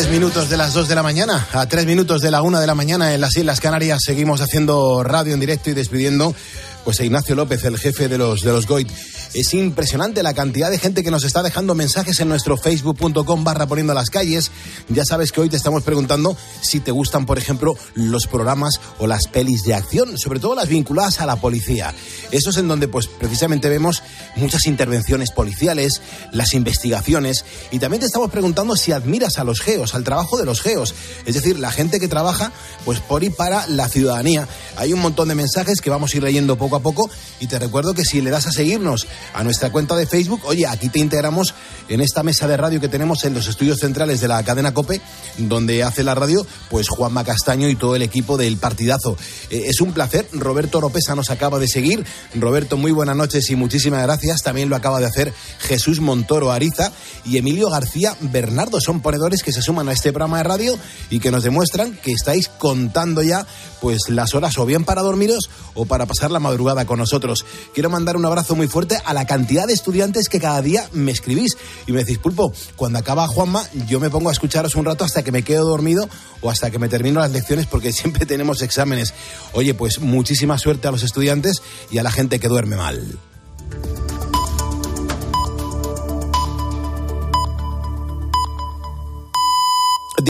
Minutos 0.10 0.49
de 0.49 0.58
las 0.58 0.73
2 0.73 0.88
de 0.88 0.95
la 0.95 1.04
mañana, 1.04 1.47
a 1.52 1.65
tres 1.65 1.86
minutos 1.86 2.21
de 2.21 2.30
la 2.30 2.41
1 2.43 2.60
de 2.60 2.67
la 2.67 2.75
mañana 2.75 3.13
en 3.13 3.21
las 3.21 3.36
Islas 3.36 3.60
Canarias, 3.60 3.99
seguimos 4.06 4.39
haciendo 4.39 5.04
radio 5.04 5.34
en 5.34 5.39
directo 5.39 5.71
y 5.71 5.73
despidiendo 5.73 6.36
pues 6.84 6.99
a 6.99 7.06
Ignacio 7.06 7.36
López, 7.36 7.63
el 7.65 7.78
jefe 7.78 8.08
de 8.08 8.17
los, 8.17 8.41
de 8.41 8.52
los 8.52 8.67
GOIT. 8.67 8.88
Es 9.34 9.54
impresionante 9.54 10.24
la 10.24 10.34
cantidad 10.34 10.72
de 10.72 10.80
gente 10.80 11.04
que 11.04 11.12
nos 11.12 11.24
está 11.24 11.44
dejando 11.44 11.76
mensajes 11.76 12.20
en 12.20 12.30
nuestro 12.30 12.58
facebook.com 12.58 13.44
barra 13.44 13.68
poniendo 13.68 13.94
las 13.94 14.10
calles. 14.10 14.50
Ya 14.89 15.06
sabes 15.06 15.32
que 15.32 15.39
hoy 15.39 15.50
te 15.50 15.56
estamos 15.56 15.84
preguntando 15.84 16.36
si 16.62 16.80
te 16.80 16.89
gustan, 16.89 17.28
por 17.28 17.38
ejemplo, 17.38 17.78
los 17.94 18.26
programas 18.26 18.82
o 18.98 19.06
las 19.06 19.28
pelis 19.28 19.62
de 19.65 19.76
acción, 19.76 20.18
sobre 20.18 20.39
todo 20.39 20.56
las 20.56 20.68
vinculadas 20.68 21.22
a 21.22 21.28
la 21.28 21.36
policía. 21.36 21.94
Eso 22.32 22.50
es 22.50 22.58
en 22.58 22.68
donde 22.68 22.88
pues 22.88 23.06
precisamente 23.06 23.70
vemos 23.70 24.02
muchas 24.36 24.65
intervenciones 24.65 25.30
policiales, 25.30 26.02
las 26.32 26.56
investigaciones 26.56 27.46
y 27.70 27.78
también 27.78 28.00
te 28.00 28.08
estamos 28.08 28.32
preguntando 28.32 28.76
si 28.76 28.94
admiras 28.94 29.38
a 29.38 29.44
los 29.44 29.62
geos, 29.62 29.94
al 29.94 30.04
trabajo 30.04 30.38
de 30.38 30.46
los 30.46 30.60
geos, 30.60 30.96
es 31.28 31.36
decir, 31.36 31.60
la 31.60 31.72
gente 31.72 32.00
que 32.00 32.08
trabaja 32.08 32.52
pues 32.84 33.00
por 33.00 33.24
y 33.24 33.30
para 33.30 33.68
la 33.68 33.89
ciudadanía. 33.89 34.48
Hay 34.76 34.92
un 34.92 35.02
montón 35.02 35.28
de 35.28 35.36
mensajes 35.36 35.82
que 35.82 35.92
vamos 35.92 36.13
a 36.13 36.18
ir 36.18 36.24
leyendo 36.24 36.58
poco 36.58 36.78
a 36.78 36.80
poco 36.80 37.12
y 37.39 37.46
te 37.46 37.60
recuerdo 37.60 37.94
que 37.94 38.06
si 38.06 38.22
le 38.22 38.32
das 38.32 38.48
a 38.48 38.52
seguirnos 38.52 39.06
a 39.34 39.44
nuestra 39.44 39.72
cuenta 39.72 39.96
de 39.96 40.06
Facebook. 40.06 40.42
Oye, 40.46 40.68
aquí 40.68 40.90
te 40.90 41.00
integramos 41.00 41.54
en 41.88 42.02
esta 42.02 42.22
mesa 42.22 42.48
de 42.48 42.58
radio 42.58 42.80
que 42.80 42.90
tenemos 42.90 43.24
en 43.24 43.34
los 43.34 43.48
estudios 43.48 43.80
centrales 43.80 44.22
de 44.22 44.28
la 44.28 44.44
cadena 44.44 44.74
COPE, 44.74 45.02
donde 45.38 45.84
hace 45.84 46.04
la 46.04 46.14
radio, 46.14 46.46
pues 46.70 46.90
Juanma 46.90 47.24
Castaño 47.24 47.70
y 47.70 47.76
todo 47.76 47.96
el 47.96 48.02
equipo 48.02 48.38
del 48.38 48.58
partidazo. 48.58 49.18
Eh, 49.50 49.64
es 49.68 49.82
un 49.82 49.94
placer. 49.94 50.28
Roberto 50.34 50.80
Oropesa 50.80 51.16
nos 51.16 51.30
acaba 51.30 51.60
de 51.60 51.68
seguir. 51.68 52.06
Roberto, 52.36 52.78
muy 52.78 52.92
buenas 52.92 53.16
noches 53.16 53.50
y 53.50 53.56
muchísimas 53.56 54.04
gracias. 54.04 54.42
También 54.44 54.70
lo 54.70 54.76
acaba 54.76 55.00
de 55.00 55.06
hacer 55.06 55.34
Jesús 55.60 56.02
Montoro 56.02 56.52
Ariza 56.52 56.92
y 57.26 57.38
Emilio 57.38 57.70
García 57.70 58.16
Bernardo. 58.20 58.80
Son 58.82 59.02
ponedores 59.02 59.44
que 59.44 59.54
se 59.54 59.62
suman 59.62 59.90
a 59.90 59.94
este 59.94 60.12
programa 60.12 60.40
de 60.40 60.44
radio 60.44 60.78
y 61.10 61.20
que 61.20 61.32
nos 61.32 61.44
demuestran 61.44 61.98
que 61.98 62.12
estáis 62.12 62.48
contando 62.48 63.24
ya 63.24 63.46
pues 63.82 64.10
las 64.10 64.36
horas 64.36 64.58
o 64.58 64.66
bien 64.66 64.84
para 64.84 65.02
dormiros 65.02 65.50
o 65.74 65.86
para 65.86 66.06
pasar 66.06 66.32
la 66.32 66.40
madrugada 66.40 66.50
madrugada 66.50 66.86
con 66.86 67.00
nosotros. 67.00 67.46
Quiero 67.74 67.90
mandar 67.90 68.18
un 68.18 68.26
abrazo 68.26 68.56
muy 68.56 68.68
fuerte 68.68 68.98
a 69.10 69.13
la 69.13 69.26
cantidad 69.26 69.65
de 69.65 69.74
estudiantes 69.74 70.30
que 70.30 70.39
cada 70.39 70.62
día 70.62 70.88
me 70.93 71.12
escribís 71.12 71.58
y 71.88 71.91
me 71.91 72.00
decís, 72.00 72.19
Pulpo, 72.19 72.54
cuando 72.76 73.00
acaba 73.00 73.28
Juanma, 73.28 73.67
yo 73.88 74.00
me 74.00 74.12
pongo 74.12 74.30
a 74.30 74.32
escucharos 74.32 74.76
un 74.76 74.86
rato 74.86 75.04
hasta 75.04 75.24
que 75.24 75.32
me 75.32 75.41
quedo 75.41 75.67
dormido 75.67 76.08
o 76.41 76.52
hasta 76.52 76.69
que 76.69 76.78
me 76.78 76.89
termino 76.89 77.19
las 77.19 77.32
lecciones 77.32 77.65
porque 77.65 77.91
siempre 77.93 78.28
tenemos 78.28 78.62
exámenes. 78.62 79.15
Oye, 79.54 79.74
pues 79.74 80.00
muchísima 80.00 80.60
suerte 80.60 80.88
a 80.88 80.91
los 80.91 81.02
estudiantes 81.02 81.63
y 81.89 81.98
a 81.98 82.04
la 82.04 82.12
gente 82.12 82.39
que 82.39 82.48
duerme 82.48 82.76
mal. 82.76 83.17